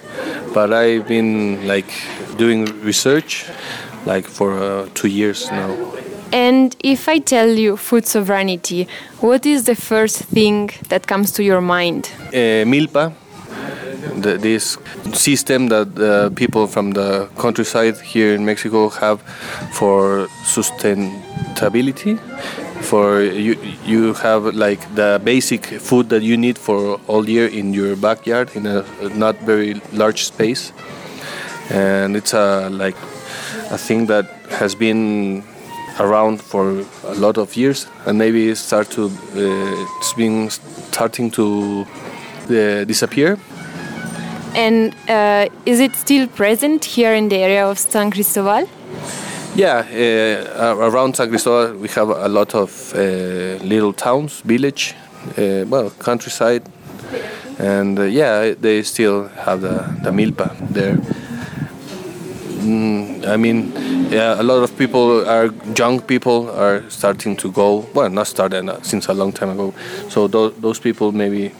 but 0.53 0.73
I've 0.73 1.07
been 1.07 1.67
like 1.67 1.91
doing 2.37 2.65
research 2.83 3.45
like 4.05 4.25
for 4.25 4.53
uh, 4.53 4.89
two 4.93 5.07
years 5.07 5.51
now. 5.51 5.75
And 6.33 6.75
if 6.79 7.09
I 7.09 7.19
tell 7.19 7.49
you 7.49 7.75
food 7.75 8.05
sovereignty, 8.07 8.87
what 9.19 9.45
is 9.45 9.65
the 9.65 9.75
first 9.75 10.23
thing 10.23 10.69
that 10.87 11.05
comes 11.05 11.31
to 11.33 11.43
your 11.43 11.59
mind? 11.61 12.09
Uh, 12.27 12.63
milpa, 12.65 13.13
the, 14.21 14.37
this 14.37 14.77
system 15.13 15.67
that 15.69 15.87
uh, 15.99 16.29
people 16.35 16.67
from 16.67 16.91
the 16.91 17.27
countryside 17.37 17.97
here 18.01 18.33
in 18.33 18.45
Mexico 18.45 18.89
have 18.89 19.21
for 19.73 20.27
sustainability. 20.45 22.19
For 22.81 23.21
you, 23.21 23.55
you 23.85 24.13
have 24.15 24.55
like 24.55 24.95
the 24.95 25.21
basic 25.23 25.65
food 25.65 26.09
that 26.09 26.23
you 26.23 26.35
need 26.35 26.57
for 26.57 26.99
all 27.07 27.29
year 27.29 27.47
in 27.47 27.73
your 27.73 27.95
backyard 27.95 28.49
in 28.55 28.65
a 28.65 28.83
not 29.15 29.39
very 29.41 29.79
large 29.93 30.23
space, 30.23 30.73
and 31.69 32.15
it's 32.15 32.33
a 32.33 32.69
like 32.71 32.97
a 33.69 33.77
thing 33.77 34.07
that 34.07 34.25
has 34.49 34.73
been 34.75 35.43
around 35.99 36.41
for 36.41 36.83
a 37.05 37.13
lot 37.15 37.37
of 37.37 37.55
years, 37.55 37.87
and 38.05 38.17
maybe 38.17 38.55
start 38.55 38.89
to 38.91 39.05
uh, 39.05 39.99
it's 39.99 40.13
been 40.13 40.49
starting 40.49 41.29
to 41.31 41.85
uh, 42.49 42.83
disappear 42.83 43.37
and 44.55 44.95
uh, 45.09 45.47
is 45.65 45.79
it 45.79 45.95
still 45.95 46.27
present 46.27 46.85
here 46.85 47.13
in 47.13 47.29
the 47.29 47.37
area 47.37 47.65
of 47.65 47.77
San 47.77 48.11
Cristobal? 48.11 48.67
Yeah, 49.55 49.85
uh, 50.57 50.75
around 50.77 51.15
San 51.15 51.29
Cristobal 51.29 51.77
we 51.77 51.87
have 51.89 52.09
a 52.09 52.27
lot 52.27 52.55
of 52.55 52.93
uh, 52.95 52.99
little 53.63 53.93
towns, 53.93 54.41
village, 54.41 54.95
uh, 55.37 55.65
well, 55.67 55.89
countryside, 55.99 56.63
and 57.59 57.99
uh, 57.99 58.03
yeah, 58.03 58.53
they 58.59 58.83
still 58.83 59.27
have 59.29 59.61
the, 59.61 59.99
the 60.03 60.11
milpa 60.11 60.55
there. 60.69 60.97
Mm, 62.61 63.27
I 63.27 63.37
mean, 63.37 63.71
yeah, 64.11 64.39
a 64.39 64.43
lot 64.43 64.61
of 64.61 64.77
people 64.77 65.27
are 65.27 65.49
young 65.75 65.99
people 65.99 66.49
are 66.51 66.87
starting 66.89 67.35
to 67.37 67.51
go. 67.51 67.87
Well, 67.93 68.09
not 68.09 68.27
started 68.27 68.69
uh, 68.69 68.81
since 68.83 69.07
a 69.07 69.13
long 69.13 69.31
time 69.31 69.49
ago. 69.49 69.73
So 70.09 70.27
those, 70.27 70.53
those 70.57 70.79
people 70.79 71.11
maybe 71.11 71.51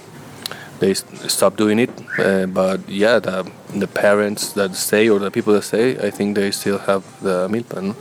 they 0.81 0.93
stop 0.93 1.55
doing 1.55 1.79
it. 1.79 1.91
Uh, 2.19 2.47
but 2.47 2.79
yeah, 2.89 3.19
the, 3.19 3.49
the 3.73 3.87
parents 3.87 4.51
that 4.53 4.75
stay 4.75 5.07
or 5.07 5.19
the 5.19 5.31
people 5.31 5.53
that 5.53 5.63
stay, 5.63 5.97
I 6.07 6.09
think 6.09 6.35
they 6.35 6.51
still 6.51 6.79
have 6.79 7.03
the 7.21 7.47
milpa. 7.47 7.95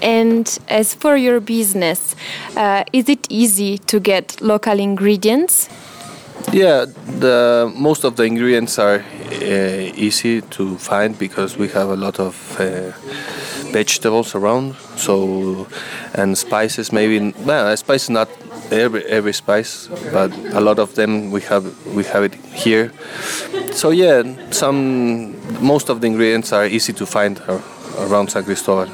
And 0.00 0.58
as 0.68 0.94
for 0.94 1.16
your 1.16 1.40
business, 1.40 2.16
uh, 2.56 2.84
is 2.92 3.08
it 3.08 3.26
easy 3.28 3.76
to 3.78 4.00
get 4.00 4.40
local 4.40 4.78
ingredients? 4.78 5.68
Yeah, 6.52 6.86
the 7.20 7.70
most 7.76 8.04
of 8.04 8.16
the 8.16 8.22
ingredients 8.22 8.78
are 8.78 9.00
uh, 9.00 10.06
easy 10.06 10.40
to 10.40 10.78
find 10.78 11.18
because 11.18 11.58
we 11.58 11.68
have 11.68 11.90
a 11.90 11.96
lot 11.96 12.18
of 12.18 12.58
uh, 12.58 12.92
vegetables 13.72 14.34
around. 14.34 14.74
So 14.96 15.66
and 16.14 16.36
spices 16.36 16.92
maybe 16.92 17.34
well, 17.44 17.76
spices 17.76 18.10
not 18.10 18.28
every 18.72 19.04
every 19.04 19.32
spice, 19.32 19.88
but 20.12 20.32
a 20.52 20.60
lot 20.60 20.78
of 20.78 20.94
them 20.94 21.30
we 21.30 21.40
have 21.42 21.64
we 21.94 22.04
have 22.04 22.24
it 22.24 22.34
here. 22.34 22.92
So 23.72 23.90
yeah, 23.90 24.22
some 24.50 25.34
most 25.60 25.88
of 25.90 26.00
the 26.00 26.06
ingredients 26.06 26.52
are 26.52 26.66
easy 26.66 26.92
to 26.92 27.06
find 27.06 27.40
around 27.98 28.30
San 28.30 28.44
Cristobal. 28.44 28.88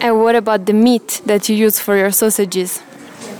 And 0.00 0.20
what 0.20 0.36
about 0.36 0.66
the 0.66 0.72
meat 0.72 1.22
that 1.26 1.48
you 1.48 1.56
use 1.56 1.78
for 1.78 1.96
your 1.96 2.10
sausages? 2.10 2.82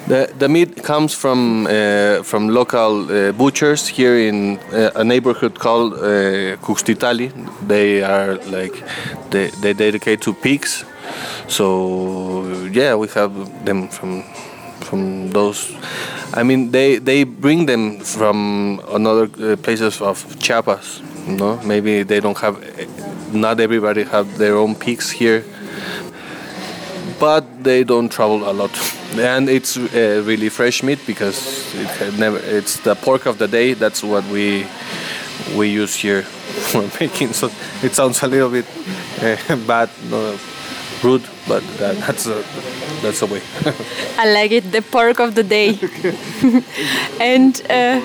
The, 0.07 0.31
the 0.39 0.49
meat 0.49 0.83
comes 0.83 1.15
from 1.15 1.67
uh, 1.67 2.23
from 2.23 2.49
local 2.49 3.11
uh, 3.11 3.33
butchers 3.33 3.89
here 3.89 4.19
in 4.19 4.59
uh, 4.59 4.91
a 4.95 5.05
neighborhood 5.05 5.59
called 5.59 5.95
uh, 5.95 6.57
Cuxtitali. 6.61 7.33
They 7.67 8.03
are 8.03 8.35
like 8.51 8.83
they, 9.31 9.49
they 9.63 9.73
dedicate 9.73 10.21
to 10.23 10.35
pigs. 10.35 10.85
So 11.49 12.47
yeah, 12.71 12.95
we 12.97 13.09
have 13.09 13.33
them 13.65 13.89
from 13.89 14.25
from 14.85 15.31
those. 15.31 15.73
I 16.35 16.43
mean, 16.43 16.71
they 16.71 16.99
they 16.99 17.25
bring 17.25 17.67
them 17.67 18.01
from 18.01 18.81
another 18.89 19.25
uh, 19.25 19.57
places 19.57 20.01
of 20.01 20.25
Chiapas. 20.39 21.01
You 21.27 21.37
no, 21.37 21.57
know? 21.57 21.63
maybe 21.63 22.03
they 22.03 22.21
don't 22.21 22.39
have. 22.39 22.57
Not 23.33 23.59
everybody 23.61 24.05
have 24.05 24.39
their 24.39 24.57
own 24.57 24.75
pigs 24.77 25.11
here, 25.11 25.45
but 27.19 27.65
they 27.65 27.83
don't 27.85 28.11
travel 28.11 28.49
a 28.49 28.53
lot, 28.53 28.71
and 29.19 29.49
it's 29.49 29.77
uh, 29.77 30.23
really 30.25 30.49
fresh 30.51 30.83
meat 30.83 31.01
because 31.07 31.75
it 31.75 32.19
never. 32.19 32.39
It's 32.39 32.79
the 32.81 32.95
pork 32.95 33.27
of 33.27 33.39
the 33.39 33.49
day. 33.49 33.75
That's 33.75 34.03
what 34.03 34.25
we 34.27 34.67
we 35.57 35.69
use 35.69 35.95
here 35.95 36.23
for 36.71 36.83
making. 37.01 37.33
So 37.33 37.51
it 37.83 37.95
sounds 37.95 38.23
a 38.23 38.29
little 38.29 38.51
bit 38.51 38.67
uh, 39.21 39.57
bad. 39.67 39.91
No, 40.11 40.39
rude, 41.03 41.25
but 41.47 41.63
that, 41.79 41.97
that's 42.07 42.27
a 42.27 42.43
that's 43.03 43.21
the 43.21 43.27
way. 43.27 43.43
I 44.19 44.33
like 44.33 44.53
it, 44.53 44.73
the 44.73 44.83
pork 44.83 45.21
of 45.21 45.35
the 45.35 45.43
day. 45.43 45.79
and 47.21 47.61
uh, 47.71 48.01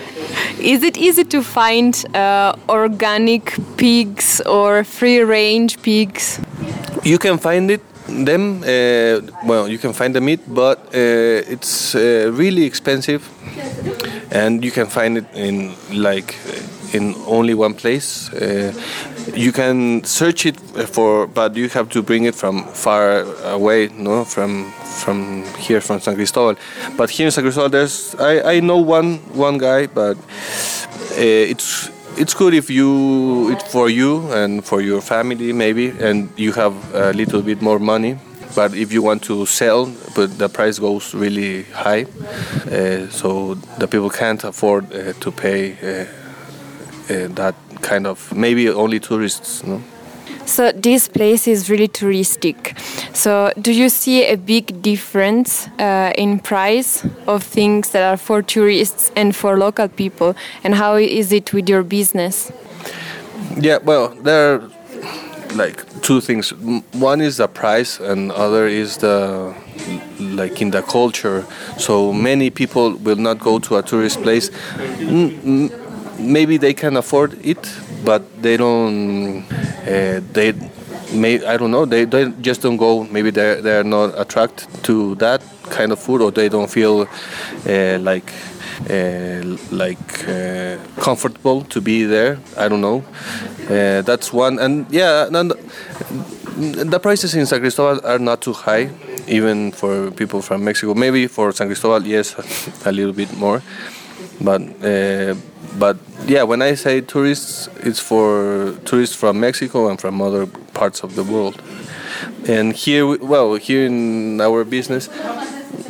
is 0.59 0.83
it 0.83 0.97
easy 0.97 1.23
to 1.25 1.41
find 1.41 1.93
uh, 2.15 2.55
organic 2.67 3.53
pigs 3.77 4.41
or 4.41 4.83
free-range 4.83 5.81
pigs? 5.81 6.39
You 7.03 7.17
can 7.17 7.37
find 7.37 7.71
it 7.71 7.81
them. 8.07 8.63
Uh, 8.63 9.21
well, 9.45 9.67
you 9.67 9.77
can 9.77 9.93
find 9.93 10.13
the 10.15 10.21
meat, 10.21 10.41
but 10.47 10.79
uh, 10.93 11.53
it's 11.53 11.95
uh, 11.95 12.31
really 12.33 12.63
expensive, 12.65 13.29
and 14.31 14.63
you 14.63 14.71
can 14.71 14.87
find 14.87 15.17
it 15.17 15.25
in 15.33 15.73
like 15.93 16.35
in 16.93 17.15
only 17.27 17.53
one 17.53 17.73
place. 17.73 18.29
You 19.35 19.51
can 19.51 20.03
search 20.03 20.45
it 20.45 20.59
for, 20.59 21.27
but 21.27 21.55
you 21.55 21.69
have 21.69 21.89
to 21.89 22.01
bring 22.01 22.25
it 22.25 22.35
from 22.35 22.63
far 22.73 23.21
away, 23.43 23.89
no, 23.89 24.25
from 24.25 24.71
from 24.71 25.43
here 25.57 25.81
from 25.81 25.99
San 25.99 26.15
Cristobal. 26.15 26.55
But 26.97 27.09
here 27.09 27.25
in 27.25 27.31
San 27.31 27.43
Cristobal, 27.43 27.69
there's 27.69 28.15
I, 28.15 28.55
I 28.55 28.59
know 28.59 28.77
one 28.77 29.17
one 29.33 29.57
guy, 29.57 29.87
but 29.87 30.17
uh, 30.17 31.51
it's 31.51 31.89
it's 32.17 32.33
good 32.33 32.53
if 32.53 32.69
you 32.69 33.51
it's 33.51 33.71
for 33.71 33.89
you 33.89 34.31
and 34.33 34.63
for 34.65 34.81
your 34.81 35.01
family 35.01 35.53
maybe, 35.53 35.89
and 35.99 36.29
you 36.37 36.51
have 36.53 36.73
a 36.93 37.13
little 37.13 37.41
bit 37.41 37.61
more 37.61 37.79
money. 37.79 38.17
But 38.55 38.73
if 38.73 38.91
you 38.91 39.03
want 39.03 39.23
to 39.23 39.45
sell, 39.45 39.91
but 40.15 40.37
the 40.37 40.49
price 40.49 40.79
goes 40.79 41.13
really 41.13 41.63
high, 41.63 42.05
uh, 42.65 43.07
so 43.09 43.55
the 43.77 43.87
people 43.87 44.09
can't 44.09 44.43
afford 44.43 44.91
uh, 44.91 45.13
to 45.13 45.31
pay 45.31 45.77
that 47.07 47.55
kind 47.81 48.07
of 48.07 48.33
maybe 48.35 48.69
only 48.69 48.99
tourists. 48.99 49.63
No? 49.63 49.81
So 50.45 50.71
this 50.71 51.07
place 51.07 51.47
is 51.47 51.69
really 51.69 51.87
touristic. 51.87 52.75
So 53.15 53.51
do 53.61 53.71
you 53.71 53.87
see 53.87 54.25
a 54.25 54.35
big 54.35 54.81
difference 54.81 55.67
uh, 55.77 56.11
in 56.17 56.39
price 56.39 57.05
of 57.27 57.43
things 57.43 57.91
that 57.91 58.03
are 58.03 58.17
for 58.17 58.41
tourists 58.41 59.11
and 59.15 59.35
for 59.35 59.57
local 59.57 59.87
people? 59.87 60.35
And 60.63 60.73
how 60.73 60.95
is 60.95 61.31
it 61.31 61.53
with 61.53 61.69
your 61.69 61.83
business? 61.83 62.51
Yeah, 63.59 63.77
well, 63.77 64.09
there 64.23 64.55
are 64.55 64.69
like 65.55 65.85
two 66.01 66.21
things. 66.21 66.51
One 66.93 67.21
is 67.21 67.37
the 67.37 67.47
price, 67.47 67.99
and 67.99 68.31
other 68.31 68.67
is 68.67 68.97
the 68.97 69.53
like 70.19 70.61
in 70.61 70.71
the 70.71 70.81
culture. 70.81 71.45
So 71.77 72.13
many 72.13 72.49
people 72.49 72.95
will 72.95 73.17
not 73.17 73.39
go 73.39 73.59
to 73.59 73.77
a 73.77 73.83
tourist 73.83 74.21
place. 74.21 74.49
Maybe 76.19 76.57
they 76.57 76.73
can 76.73 76.97
afford 76.97 77.43
it, 77.45 77.71
but 78.03 78.21
they 78.41 78.57
don't. 78.57 79.43
Uh, 79.87 80.21
they 80.33 80.53
may 81.13 81.43
I 81.45 81.57
don't 81.57 81.71
know. 81.71 81.85
They, 81.85 82.05
they 82.05 82.31
just 82.41 82.61
don't 82.61 82.77
go. 82.77 83.03
Maybe 83.05 83.31
they 83.31 83.61
they're 83.61 83.83
not 83.83 84.19
attracted 84.19 84.67
to 84.83 85.15
that 85.15 85.41
kind 85.69 85.91
of 85.91 85.99
food, 85.99 86.21
or 86.21 86.31
they 86.31 86.49
don't 86.49 86.69
feel 86.69 87.07
uh, 87.67 87.99
like. 87.99 88.31
Uh, 88.89 89.57
like 89.71 90.29
uh, 90.29 90.77
comfortable 91.01 91.63
to 91.63 91.81
be 91.81 92.05
there. 92.05 92.39
I 92.55 92.69
don't 92.69 92.79
know. 92.79 93.03
Uh, 93.69 94.01
that's 94.03 94.31
one, 94.31 94.57
and 94.57 94.85
yeah, 94.89 95.27
and 95.27 95.51
the 96.59 96.99
prices 96.99 97.35
in 97.35 97.45
San 97.45 97.59
Cristobal 97.59 97.99
are 98.05 98.19
not 98.19 98.41
too 98.41 98.53
high, 98.53 98.89
even 99.27 99.73
for 99.73 100.11
people 100.11 100.41
from 100.41 100.63
Mexico. 100.63 100.93
Maybe 100.93 101.27
for 101.27 101.51
San 101.51 101.67
Cristobal, 101.67 102.07
yes, 102.07 102.35
a 102.85 102.91
little 102.91 103.13
bit 103.13 103.35
more, 103.37 103.61
but 104.41 104.61
uh, 104.83 105.35
but 105.79 105.97
yeah, 106.27 106.43
when 106.43 106.61
I 106.61 106.75
say 106.75 107.01
tourists, 107.01 107.69
it's 107.77 107.99
for 107.99 108.75
tourists 108.85 109.15
from 109.15 109.39
Mexico 109.39 109.89
and 109.89 109.99
from 109.99 110.21
other 110.21 110.45
parts 110.73 111.03
of 111.03 111.15
the 111.15 111.23
world. 111.23 111.61
And 112.47 112.73
here, 112.73 113.17
well, 113.17 113.55
here 113.55 113.85
in 113.85 114.41
our 114.41 114.65
business, 114.65 115.09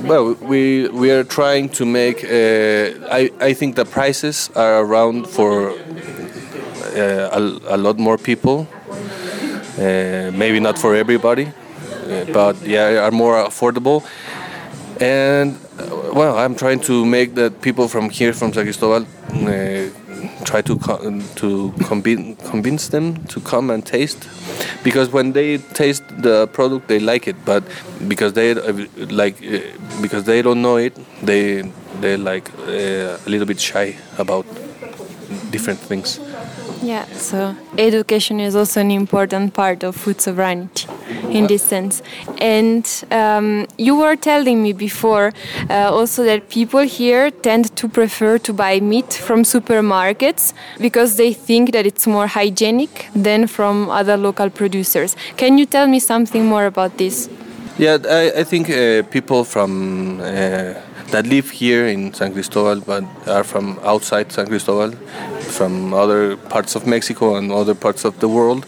well, 0.02 0.36
we 0.36 0.88
we 0.90 1.12
are 1.12 1.24
trying 1.24 1.70
to 1.70 1.86
make. 1.86 2.24
Uh, 2.24 3.08
I 3.12 3.32
I 3.42 3.54
think 3.54 3.76
the 3.76 3.86
prices 3.86 4.50
are 4.56 4.82
around 4.84 5.28
for 5.28 5.72
uh, 5.72 7.30
a, 7.34 7.76
a, 7.76 7.78
lot 7.78 7.98
more 7.98 8.18
people. 8.18 8.68
Uh, 9.78 10.32
maybe 10.34 10.60
not 10.60 10.78
for 10.78 10.96
everybody, 10.96 11.48
uh, 11.48 12.26
but 12.34 12.56
yeah, 12.66 13.06
are 13.06 13.12
more 13.12 13.44
affordable. 13.44 14.04
And 15.00 15.58
well, 16.14 16.38
I'm 16.38 16.56
trying 16.56 16.80
to 16.82 17.06
make 17.06 17.36
the 17.36 17.52
people 17.62 17.88
from 17.88 18.10
here, 18.10 18.34
from 18.34 18.54
San 18.54 18.64
Cristobal, 18.64 19.06
uh, 19.32 19.90
try 20.46 20.62
to 20.62 20.76
to 21.36 21.74
convince 21.86 22.50
convince 22.50 22.88
them 22.90 23.26
to 23.28 23.40
come 23.42 23.70
and 23.70 23.86
taste. 23.86 24.28
Because 24.84 25.10
when 25.12 25.34
they 25.34 25.58
taste 25.58 26.04
the 26.22 26.48
product 26.48 26.88
they 26.88 27.00
like 27.00 27.28
it. 27.28 27.36
But 27.46 27.64
because 28.08 28.34
they 28.34 28.52
uh, 28.52 28.86
like 29.10 29.36
uh, 29.44 29.60
because 30.02 30.24
they 30.24 30.42
don't 30.42 30.62
know 30.62 30.78
it 30.78 30.98
they 31.22 31.72
they 32.02 32.18
like 32.18 32.50
uh, 32.68 33.18
a 33.26 33.30
little 33.30 33.48
bit 33.48 33.60
shy 33.60 33.96
about 34.18 34.46
different 35.52 35.80
things 35.80 36.20
yeah, 36.82 37.06
so 37.14 37.56
education 37.78 38.40
is 38.40 38.56
also 38.56 38.82
an 38.82 38.92
important 38.92 39.54
part 39.54 39.84
of 39.84 39.96
food 39.96 40.22
sovereignty 40.22 40.88
in 41.30 41.48
this 41.48 41.64
sense. 41.64 42.02
And 42.40 42.86
um, 43.12 43.68
you 43.78 43.96
were 43.96 44.16
telling 44.16 44.64
me 44.64 44.74
before 44.74 45.34
uh, 45.70 45.92
also 45.92 46.24
that 46.24 46.50
people 46.50 46.82
here 46.82 47.32
tend 47.32 47.76
to 47.76 47.88
prefer 47.88 48.38
to 48.40 48.54
buy 48.54 48.80
meat 48.80 49.14
from 49.14 49.44
supermarkets 49.44 50.54
because 50.80 51.18
they 51.18 51.34
think 51.34 51.72
that 51.74 51.86
it's 51.86 52.08
more 52.08 52.28
hygienic 52.28 53.08
than 53.14 53.48
from 53.48 53.90
other 53.90 54.18
local 54.18 54.50
producers. 54.50 55.16
Can 55.38 55.58
you 55.58 55.66
tell 55.66 55.88
me 55.88 56.00
something 56.00 56.46
more 56.46 56.66
about 56.66 56.98
this? 56.98 57.30
Yeah, 57.78 57.98
I, 58.10 58.42
I 58.42 58.44
think 58.44 58.70
uh, 58.70 59.04
people 59.04 59.44
from 59.44 60.20
uh, 60.20 60.74
that 61.12 61.28
live 61.28 61.50
here 61.50 61.88
in 61.88 62.14
San 62.14 62.34
Cristobal 62.34 62.82
but 62.82 63.04
are 63.28 63.44
from 63.44 63.80
outside 63.84 64.32
San 64.32 64.48
Cristobal, 64.48 64.92
from 65.40 65.94
other 65.94 66.38
parts 66.38 66.76
of 66.76 66.86
Mexico 66.86 67.36
and 67.36 67.52
other 67.52 67.76
parts 67.76 68.06
of 68.06 68.20
the 68.20 68.28
world. 68.28 68.66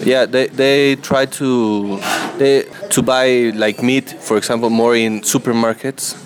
Yeah, 0.00 0.26
they, 0.26 0.46
they 0.48 0.96
try 0.96 1.26
to 1.26 2.00
they 2.38 2.64
to 2.90 3.02
buy 3.02 3.52
like 3.54 3.82
meat, 3.82 4.10
for 4.20 4.36
example, 4.36 4.70
more 4.70 4.94
in 4.94 5.20
supermarkets. 5.22 6.16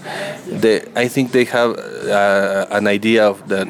They, 0.47 0.83
I 0.95 1.09
think 1.09 1.33
they 1.33 1.45
have 1.45 1.79
uh, 1.79 2.67
an 2.71 2.87
idea 2.87 3.27
of 3.27 3.49
that 3.49 3.67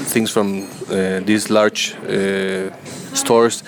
things 0.00 0.30
from 0.30 0.68
uh, 0.90 1.20
these 1.20 1.50
large 1.50 1.94
uh, 2.08 2.70
stores 3.14 3.62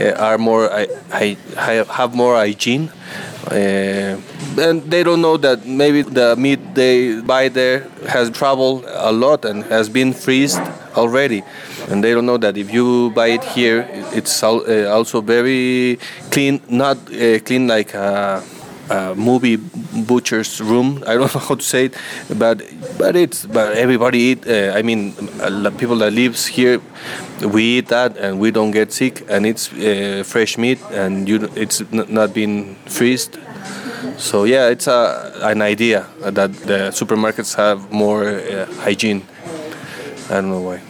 uh, 0.00 0.12
are 0.18 0.38
more 0.38 0.70
I, 0.72 0.88
I, 1.12 1.84
have 1.90 2.14
more 2.14 2.34
hygiene 2.36 2.90
uh, 3.46 4.16
and 4.58 4.82
they 4.90 5.02
don't 5.02 5.20
know 5.20 5.36
that 5.36 5.66
maybe 5.66 6.02
the 6.02 6.36
meat 6.36 6.74
they 6.74 7.20
buy 7.20 7.48
there 7.48 7.88
has 8.06 8.30
traveled 8.30 8.84
a 8.86 9.12
lot 9.12 9.44
and 9.44 9.64
has 9.64 9.88
been 9.88 10.12
freezed 10.12 10.60
already. 10.96 11.42
And 11.88 12.04
they 12.04 12.12
don't 12.12 12.26
know 12.26 12.38
that 12.38 12.56
if 12.56 12.72
you 12.72 13.10
buy 13.10 13.28
it 13.28 13.44
here 13.44 13.86
it's 14.12 14.42
uh, 14.42 14.90
also 14.92 15.20
very 15.20 15.98
clean 16.30 16.60
not 16.68 16.96
uh, 17.12 17.38
clean 17.40 17.66
like 17.66 17.94
a, 17.94 18.42
a, 18.90 19.14
movie 19.14 19.56
butcher's 19.56 20.60
room. 20.60 21.02
I 21.06 21.14
don't 21.14 21.34
know 21.34 21.40
how 21.40 21.54
to 21.54 21.62
say 21.62 21.86
it 21.86 21.96
but 22.36 22.62
but 22.98 23.16
it's 23.16 23.46
but 23.46 23.76
everybody 23.76 24.18
eat 24.18 24.46
uh, 24.46 24.72
i 24.76 24.82
mean 24.82 25.12
people 25.78 25.96
that 25.96 26.12
lives 26.12 26.46
here 26.46 26.80
we 27.52 27.78
eat 27.78 27.88
that 27.88 28.16
and 28.16 28.38
we 28.38 28.50
don't 28.50 28.72
get 28.72 28.92
sick 28.92 29.24
and 29.28 29.46
it's 29.46 29.72
uh, 29.72 30.22
fresh 30.26 30.58
meat 30.58 30.78
and 30.90 31.28
you 31.28 31.48
it's 31.54 31.80
not 31.92 32.34
been 32.34 32.74
freezed 32.86 33.38
so 34.16 34.44
yeah 34.44 34.68
it's 34.68 34.86
a, 34.86 35.32
an 35.42 35.62
idea 35.62 36.06
that 36.20 36.52
the 36.52 36.90
supermarkets 36.90 37.54
have 37.56 37.90
more 37.90 38.24
uh, 38.24 38.66
hygiene. 38.84 39.22
I 40.30 40.34
don't 40.40 40.50
know 40.50 40.60
why 40.60 40.80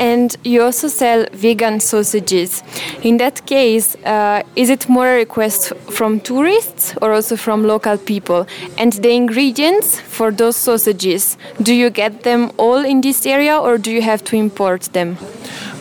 and 0.00 0.34
you 0.44 0.62
also 0.62 0.88
sell 0.88 1.26
vegan 1.32 1.78
sausages. 1.78 2.62
In 3.02 3.18
that 3.18 3.46
case, 3.46 3.94
uh, 4.04 4.42
is 4.56 4.70
it 4.70 4.88
more 4.88 5.06
a 5.06 5.16
request 5.16 5.74
from 5.90 6.20
tourists 6.20 6.94
or 7.02 7.12
also 7.12 7.36
from 7.36 7.64
local 7.64 7.98
people? 7.98 8.46
And 8.78 8.94
the 8.94 9.10
ingredients 9.10 10.00
for 10.00 10.32
those 10.32 10.56
sausages, 10.56 11.36
do 11.62 11.74
you 11.74 11.90
get 11.90 12.22
them 12.22 12.50
all 12.56 12.82
in 12.84 13.02
this 13.02 13.26
area 13.26 13.58
or 13.58 13.76
do 13.76 13.92
you 13.92 14.02
have 14.02 14.24
to 14.24 14.36
import 14.36 14.88
them? 14.94 15.18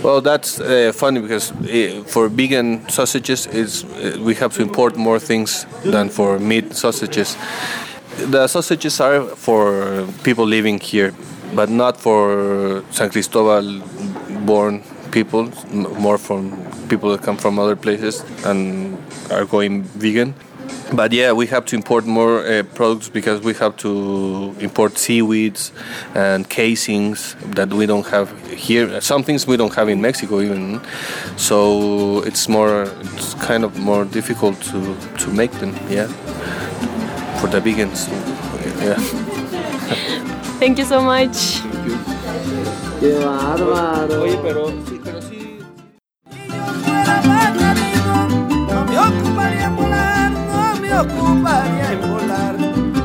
Well, 0.03 0.21
that's 0.21 0.59
uh, 0.59 0.91
funny 0.93 1.21
because 1.21 1.51
uh, 1.51 2.03
for 2.05 2.29
vegan 2.29 2.87
sausages, 2.89 3.47
it's, 3.47 3.83
uh, 3.83 4.17
we 4.21 4.35
have 4.35 4.53
to 4.55 4.61
import 4.61 4.97
more 4.97 5.19
things 5.19 5.65
than 5.83 6.09
for 6.09 6.39
meat 6.39 6.75
sausages. 6.75 7.37
The 8.17 8.47
sausages 8.47 8.99
are 8.99 9.23
for 9.23 10.07
people 10.23 10.45
living 10.45 10.79
here, 10.79 11.13
but 11.53 11.69
not 11.69 11.97
for 11.97 12.83
San 12.91 13.09
Cristobal 13.09 13.81
born 14.49 14.81
people, 15.11 15.43
more 16.07 16.17
from 16.17 16.41
people 16.89 17.07
that 17.11 17.21
come 17.21 17.37
from 17.37 17.59
other 17.59 17.75
places 17.75 18.23
and 18.49 18.97
are 19.29 19.45
going 19.45 19.83
vegan. 20.03 20.33
But 20.91 21.13
yeah, 21.13 21.33
we 21.33 21.45
have 21.47 21.65
to 21.65 21.75
import 21.75 22.05
more 22.05 22.35
uh, 22.39 22.63
products 22.73 23.09
because 23.09 23.41
we 23.41 23.53
have 23.63 23.73
to 23.77 24.55
import 24.59 24.97
seaweeds 24.97 25.71
and 26.15 26.49
casings 26.49 27.35
that 27.57 27.69
we 27.79 27.85
don't 27.85 28.07
have 28.07 28.27
here. 28.67 29.01
Some 29.01 29.21
things 29.23 29.45
we 29.45 29.55
don't 29.55 29.75
have 29.75 29.87
in 29.87 30.01
Mexico 30.01 30.41
even. 30.41 30.81
So 31.37 32.23
it's 32.29 32.49
more, 32.49 32.87
it's 33.13 33.35
kind 33.35 33.63
of 33.63 33.77
more 33.77 34.03
difficult 34.05 34.59
to, 34.71 34.79
to 35.21 35.27
make 35.31 35.51
them. 35.61 35.71
Yeah, 35.89 36.07
for 37.39 37.47
the 37.53 37.61
vegans. 37.61 38.07
Yeah. 38.81 38.97
Thank 40.59 40.79
you 40.79 40.85
so 40.85 41.01
much. 41.01 41.68
Qué 42.99 43.13
bárbaro. 43.23 44.21
Oye, 44.23 44.37
pero 44.43 44.67
sí, 44.87 44.99
pero 45.03 45.21
sí. 45.21 45.59
Si 46.29 46.47
yo 46.47 46.65
fuera 46.83 47.21
pajarito, 47.21 48.15
no 48.67 48.85
me 48.85 48.99
ocuparía 48.99 49.65
en 49.65 49.75
volar, 49.75 50.31
no 50.31 50.75
me 50.81 50.99
ocuparía 50.99 51.91
en 51.93 52.01
volar. 52.01 52.55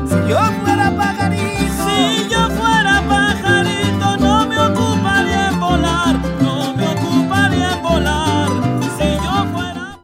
Si 0.07 0.15
yo 0.29 0.39
fuera 0.63 0.91
pajarito, 0.97 1.85
si 1.85 2.29
yo 2.29 2.49
fuera 2.49 3.01
pajarito, 3.07 4.17
no 4.17 4.45
me 4.47 4.57
ocuparía 4.59 5.47
en 5.49 5.59
volar, 5.59 6.15
no 6.41 6.75
me 6.75 6.87
ocuparía 6.87 7.71
en 7.73 7.81
volar. 7.81 8.49
Si 8.97 9.07
yo 9.23 9.45
fuera. 9.53 9.97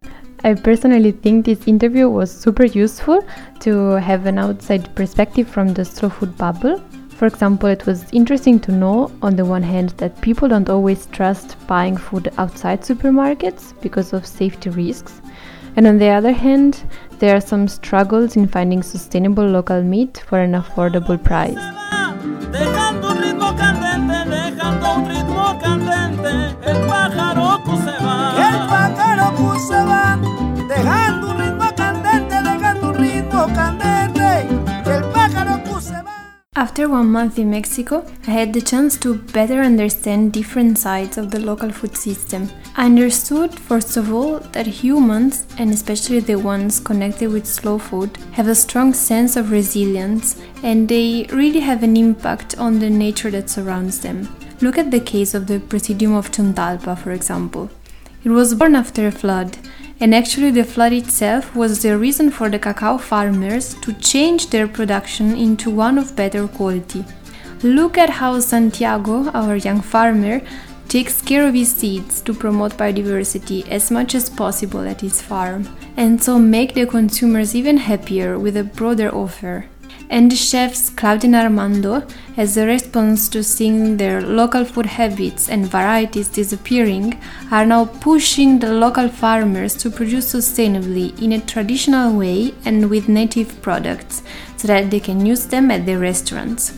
I 0.43 0.56
personally 0.56 1.12
think 1.12 1.46
this 1.46 1.68
interview 1.68 2.08
was 2.10 2.32
super 2.32 2.66
useful 2.66 3.20
to 3.60 3.98
have 3.98 4.26
an 4.26 4.39
outside 4.39 4.88
perspective 4.96 5.48
from 5.50 5.74
the 5.74 5.84
slow 5.84 6.10
food 6.10 6.38
bubble 6.38 6.82
For 7.22 7.28
example, 7.28 7.70
it 7.70 7.86
was 7.86 8.12
interesting 8.12 8.60
to 8.62 8.72
know, 8.72 9.12
on 9.22 9.36
the 9.36 9.46
one 9.46 9.62
hand, 9.62 9.90
that 9.98 10.20
people 10.22 10.48
don't 10.48 10.68
always 10.68 11.06
trust 11.06 11.56
buying 11.68 11.96
food 11.96 12.34
outside 12.40 12.82
supermarkets 12.82 13.80
because 13.80 14.12
of 14.12 14.26
safety 14.26 14.72
risks, 14.72 15.22
and 15.76 15.86
on 15.86 16.00
the 16.00 16.08
other 16.08 16.32
hand, 16.32 16.84
there 17.20 17.36
are 17.36 17.40
some 17.40 17.68
struggles 17.68 18.36
in 18.36 18.48
finding 18.48 18.82
sustainable 18.82 19.46
local 19.46 19.84
meat 19.84 20.24
for 20.28 20.40
an 20.40 20.54
affordable 20.54 21.24
price. 21.24 21.60
After 36.72 36.88
one 36.88 37.12
month 37.12 37.38
in 37.38 37.50
Mexico, 37.50 38.06
I 38.28 38.32
had 38.32 38.54
the 38.54 38.62
chance 38.62 38.98
to 39.00 39.16
better 39.34 39.60
understand 39.60 40.32
different 40.32 40.78
sides 40.78 41.18
of 41.18 41.30
the 41.30 41.42
local 41.42 41.70
food 41.70 41.98
system. 41.98 42.50
I 42.78 42.86
understood, 42.86 43.54
first 43.60 43.98
of 43.98 44.14
all, 44.14 44.40
that 44.54 44.68
humans, 44.68 45.46
and 45.58 45.72
especially 45.72 46.22
the 46.22 46.38
ones 46.38 46.80
connected 46.80 47.30
with 47.30 47.46
slow 47.46 47.78
food, 47.78 48.18
have 48.32 48.48
a 48.48 48.56
strong 48.56 48.94
sense 48.94 49.36
of 49.36 49.52
resilience 49.52 50.42
and 50.64 50.88
they 50.88 51.28
really 51.34 51.60
have 51.60 51.84
an 51.84 51.98
impact 51.98 52.58
on 52.58 52.80
the 52.80 52.90
nature 52.90 53.32
that 53.32 53.50
surrounds 53.50 54.00
them. 54.00 54.34
Look 54.62 54.78
at 54.78 54.92
the 54.92 55.02
case 55.02 55.34
of 55.34 55.48
the 55.48 55.60
Presidium 55.60 56.14
of 56.14 56.32
Chontalpa, 56.32 56.98
for 56.98 57.12
example. 57.12 57.70
It 58.24 58.30
was 58.30 58.54
born 58.54 58.76
after 58.76 59.08
a 59.08 59.12
flood, 59.12 59.58
and 60.02 60.16
actually, 60.16 60.52
the 60.52 60.64
flood 60.64 60.93
itself 60.93 61.56
was 61.56 61.82
the 61.82 61.97
reason 61.97 62.32
for 62.32 62.49
the 62.49 62.58
cacao 62.58 62.97
farmers 62.97 63.76
to 63.76 63.93
change 63.93 64.49
their 64.49 64.68
production 64.68 65.38
into 65.38 65.70
one 65.70 65.97
of 65.99 66.16
better 66.16 66.47
quality. 66.47 67.06
Look 67.64 67.97
at 67.97 68.10
how 68.10 68.39
Santiago, 68.39 69.30
our 69.30 69.56
young 69.56 69.82
farmer, 69.82 70.41
takes 70.88 71.22
care 71.22 71.47
of 71.47 71.54
his 71.54 71.72
seeds 71.72 72.20
to 72.24 72.34
promote 72.34 72.74
biodiversity 72.74 73.68
as 73.70 73.91
much 73.91 74.16
as 74.16 74.30
possible 74.30 74.82
at 74.82 75.02
his 75.02 75.22
farm, 75.22 75.70
and 75.95 76.22
so 76.22 76.38
make 76.39 76.74
the 76.74 76.86
consumers 76.86 77.56
even 77.56 77.78
happier 77.78 78.38
with 78.39 78.58
a 78.58 78.64
broader 78.64 79.14
offer 79.14 79.68
and 80.12 80.30
the 80.30 80.36
chefs 80.36 80.89
Claudia 80.89 81.28
and 81.28 81.36
Armando, 81.36 82.05
as 82.36 82.57
a 82.57 82.66
response 82.68 83.30
to 83.30 83.41
seeing 83.41 83.95
their 83.95 84.22
local 84.22 84.66
food 84.66 84.86
habits 84.86 85.47
and 85.47 85.66
varieties 85.66 86.28
disappearing, 86.28 87.18
are 87.49 87.66
now 87.66 87.86
pushing 87.86 88.59
the 88.59 88.74
local 88.74 89.07
farmers 89.07 89.74
to 89.74 89.89
produce 89.89 90.34
sustainably 90.34 91.20
in 91.22 91.32
a 91.32 91.39
traditional 91.39 92.14
way 92.14 92.53
and 92.66 92.89
with 92.89 93.07
native 93.07 93.62
products 93.62 94.22
so 94.57 94.68
that 94.68 94.91
they 94.91 94.99
can 94.99 95.26
use 95.26 95.45
them 95.45 95.72
at 95.72 95.86
their 95.86 95.99
restaurants. 95.99 96.74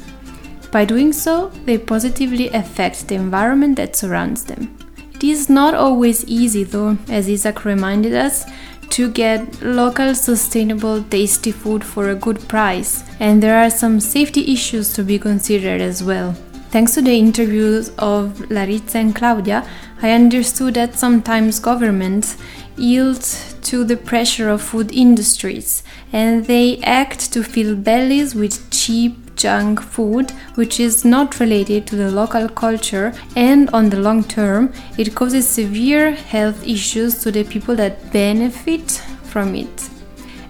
By 0.71 0.85
doing 0.85 1.11
so, 1.11 1.49
they 1.65 1.79
positively 1.79 2.49
affect 2.49 3.07
the 3.07 3.15
environment 3.15 3.77
that 3.77 3.95
surrounds 3.95 4.43
them. 4.43 4.77
It 5.15 5.23
is 5.23 5.49
not 5.49 5.73
always 5.73 6.23
easy, 6.25 6.63
though, 6.65 6.97
as 7.09 7.29
Isaac 7.29 7.65
reminded 7.65 8.13
us, 8.13 8.45
to 8.93 9.09
get 9.09 9.61
local, 9.63 10.13
sustainable, 10.13 11.01
tasty 11.03 11.51
food 11.51 11.83
for 11.83 12.09
a 12.09 12.15
good 12.15 12.47
price, 12.47 13.03
and 13.19 13.41
there 13.41 13.57
are 13.57 13.71
some 13.71 13.99
safety 13.99 14.53
issues 14.53 14.93
to 14.93 15.03
be 15.03 15.17
considered 15.17 15.81
as 15.81 16.03
well. 16.03 16.33
Thanks 16.69 16.93
to 16.93 17.01
the 17.01 17.17
interviews 17.17 17.89
of 17.97 18.37
Laritza 18.49 18.95
and 18.95 19.15
Claudia, 19.15 19.67
I 20.03 20.11
understood 20.11 20.75
that 20.75 20.93
sometimes 20.93 21.59
governments 21.59 22.37
yield 22.77 23.23
to 23.63 23.83
the 23.83 23.97
pressure 23.97 24.49
of 24.49 24.61
food 24.61 24.91
industries 24.91 25.83
and 26.11 26.45
they 26.45 26.77
act 26.79 27.33
to 27.33 27.43
fill 27.43 27.75
bellies 27.75 28.35
with 28.35 28.69
cheap 28.69 29.22
junk 29.35 29.81
food 29.81 30.31
which 30.55 30.79
is 30.79 31.03
not 31.03 31.39
related 31.39 31.85
to 31.87 31.95
the 31.95 32.11
local 32.11 32.47
culture 32.47 33.13
and 33.35 33.69
on 33.71 33.89
the 33.89 33.99
long 33.99 34.23
term 34.23 34.71
it 34.97 35.15
causes 35.15 35.47
severe 35.47 36.11
health 36.11 36.65
issues 36.67 37.19
to 37.19 37.31
the 37.31 37.43
people 37.43 37.75
that 37.75 38.11
benefit 38.11 38.91
from 39.23 39.55
it. 39.55 39.89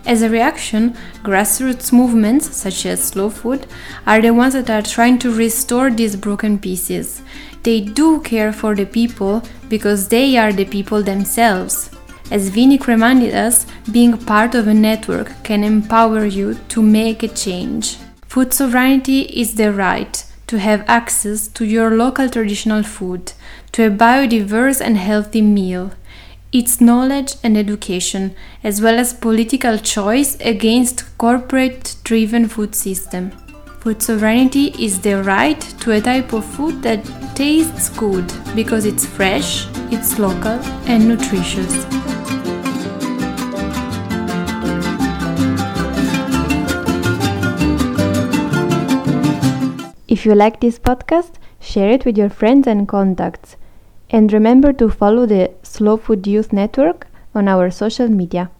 As 0.05 0.21
a 0.21 0.29
reaction, 0.29 0.95
grassroots 1.23 1.93
movements 1.93 2.53
such 2.53 2.85
as 2.85 3.01
slow 3.01 3.29
food 3.29 3.65
are 4.05 4.21
the 4.21 4.33
ones 4.33 4.53
that 4.53 4.69
are 4.69 4.81
trying 4.81 5.17
to 5.19 5.33
restore 5.33 5.89
these 5.89 6.17
broken 6.17 6.59
pieces. 6.59 7.21
They 7.63 7.79
do 7.79 8.19
care 8.19 8.51
for 8.51 8.75
the 8.75 8.85
people 8.85 9.41
because 9.69 10.09
they 10.09 10.35
are 10.35 10.51
the 10.51 10.65
people 10.65 11.01
themselves. 11.01 11.89
As 12.31 12.49
Vinik 12.49 12.87
reminded 12.87 13.33
us, 13.33 13.65
being 13.91 14.17
part 14.17 14.55
of 14.55 14.67
a 14.67 14.73
network 14.73 15.31
can 15.43 15.63
empower 15.63 16.25
you 16.25 16.55
to 16.69 16.81
make 16.81 17.23
a 17.23 17.29
change. 17.29 17.97
Food 18.33 18.51
sovereignty 18.51 19.21
is 19.25 19.53
the 19.53 19.71
right 19.71 20.25
to 20.47 20.57
have 20.57 20.83
access 20.87 21.47
to 21.49 21.65
your 21.65 21.91
local 21.91 22.27
traditional 22.27 22.81
food, 22.81 23.33
to 23.73 23.85
a 23.85 23.91
biodiverse 23.91 24.81
and 24.81 24.97
healthy 24.97 25.43
meal. 25.43 25.91
It's 26.51 26.81
knowledge 26.81 27.35
and 27.43 27.55
education, 27.55 28.35
as 28.63 28.81
well 28.81 28.97
as 28.97 29.13
political 29.13 29.77
choice 29.77 30.35
against 30.39 31.15
corporate 31.19 31.95
driven 32.03 32.47
food 32.47 32.73
system. 32.73 33.29
Food 33.81 34.01
sovereignty 34.01 34.73
is 34.79 34.99
the 35.01 35.21
right 35.21 35.61
to 35.81 35.91
a 35.91 36.01
type 36.01 36.33
of 36.33 36.43
food 36.43 36.81
that 36.81 37.05
tastes 37.35 37.89
good 37.89 38.25
because 38.55 38.87
it's 38.87 39.05
fresh, 39.05 39.67
it's 39.91 40.17
local, 40.17 40.59
and 40.87 41.07
nutritious. 41.07 41.85
If 50.13 50.27
you 50.27 50.35
like 50.35 50.59
this 50.59 50.77
podcast, 50.77 51.39
share 51.59 51.89
it 51.89 52.05
with 52.05 52.19
your 52.19 52.29
friends 52.29 52.67
and 52.67 52.87
contacts. 52.87 53.55
And 54.11 54.31
remember 54.31 54.71
to 54.73 54.87
follow 54.87 55.25
the 55.25 55.49
Slow 55.63 55.97
Food 55.97 56.27
Youth 56.27 56.53
Network 56.53 57.07
on 57.33 57.47
our 57.47 57.71
social 57.71 58.07
media. 58.07 58.51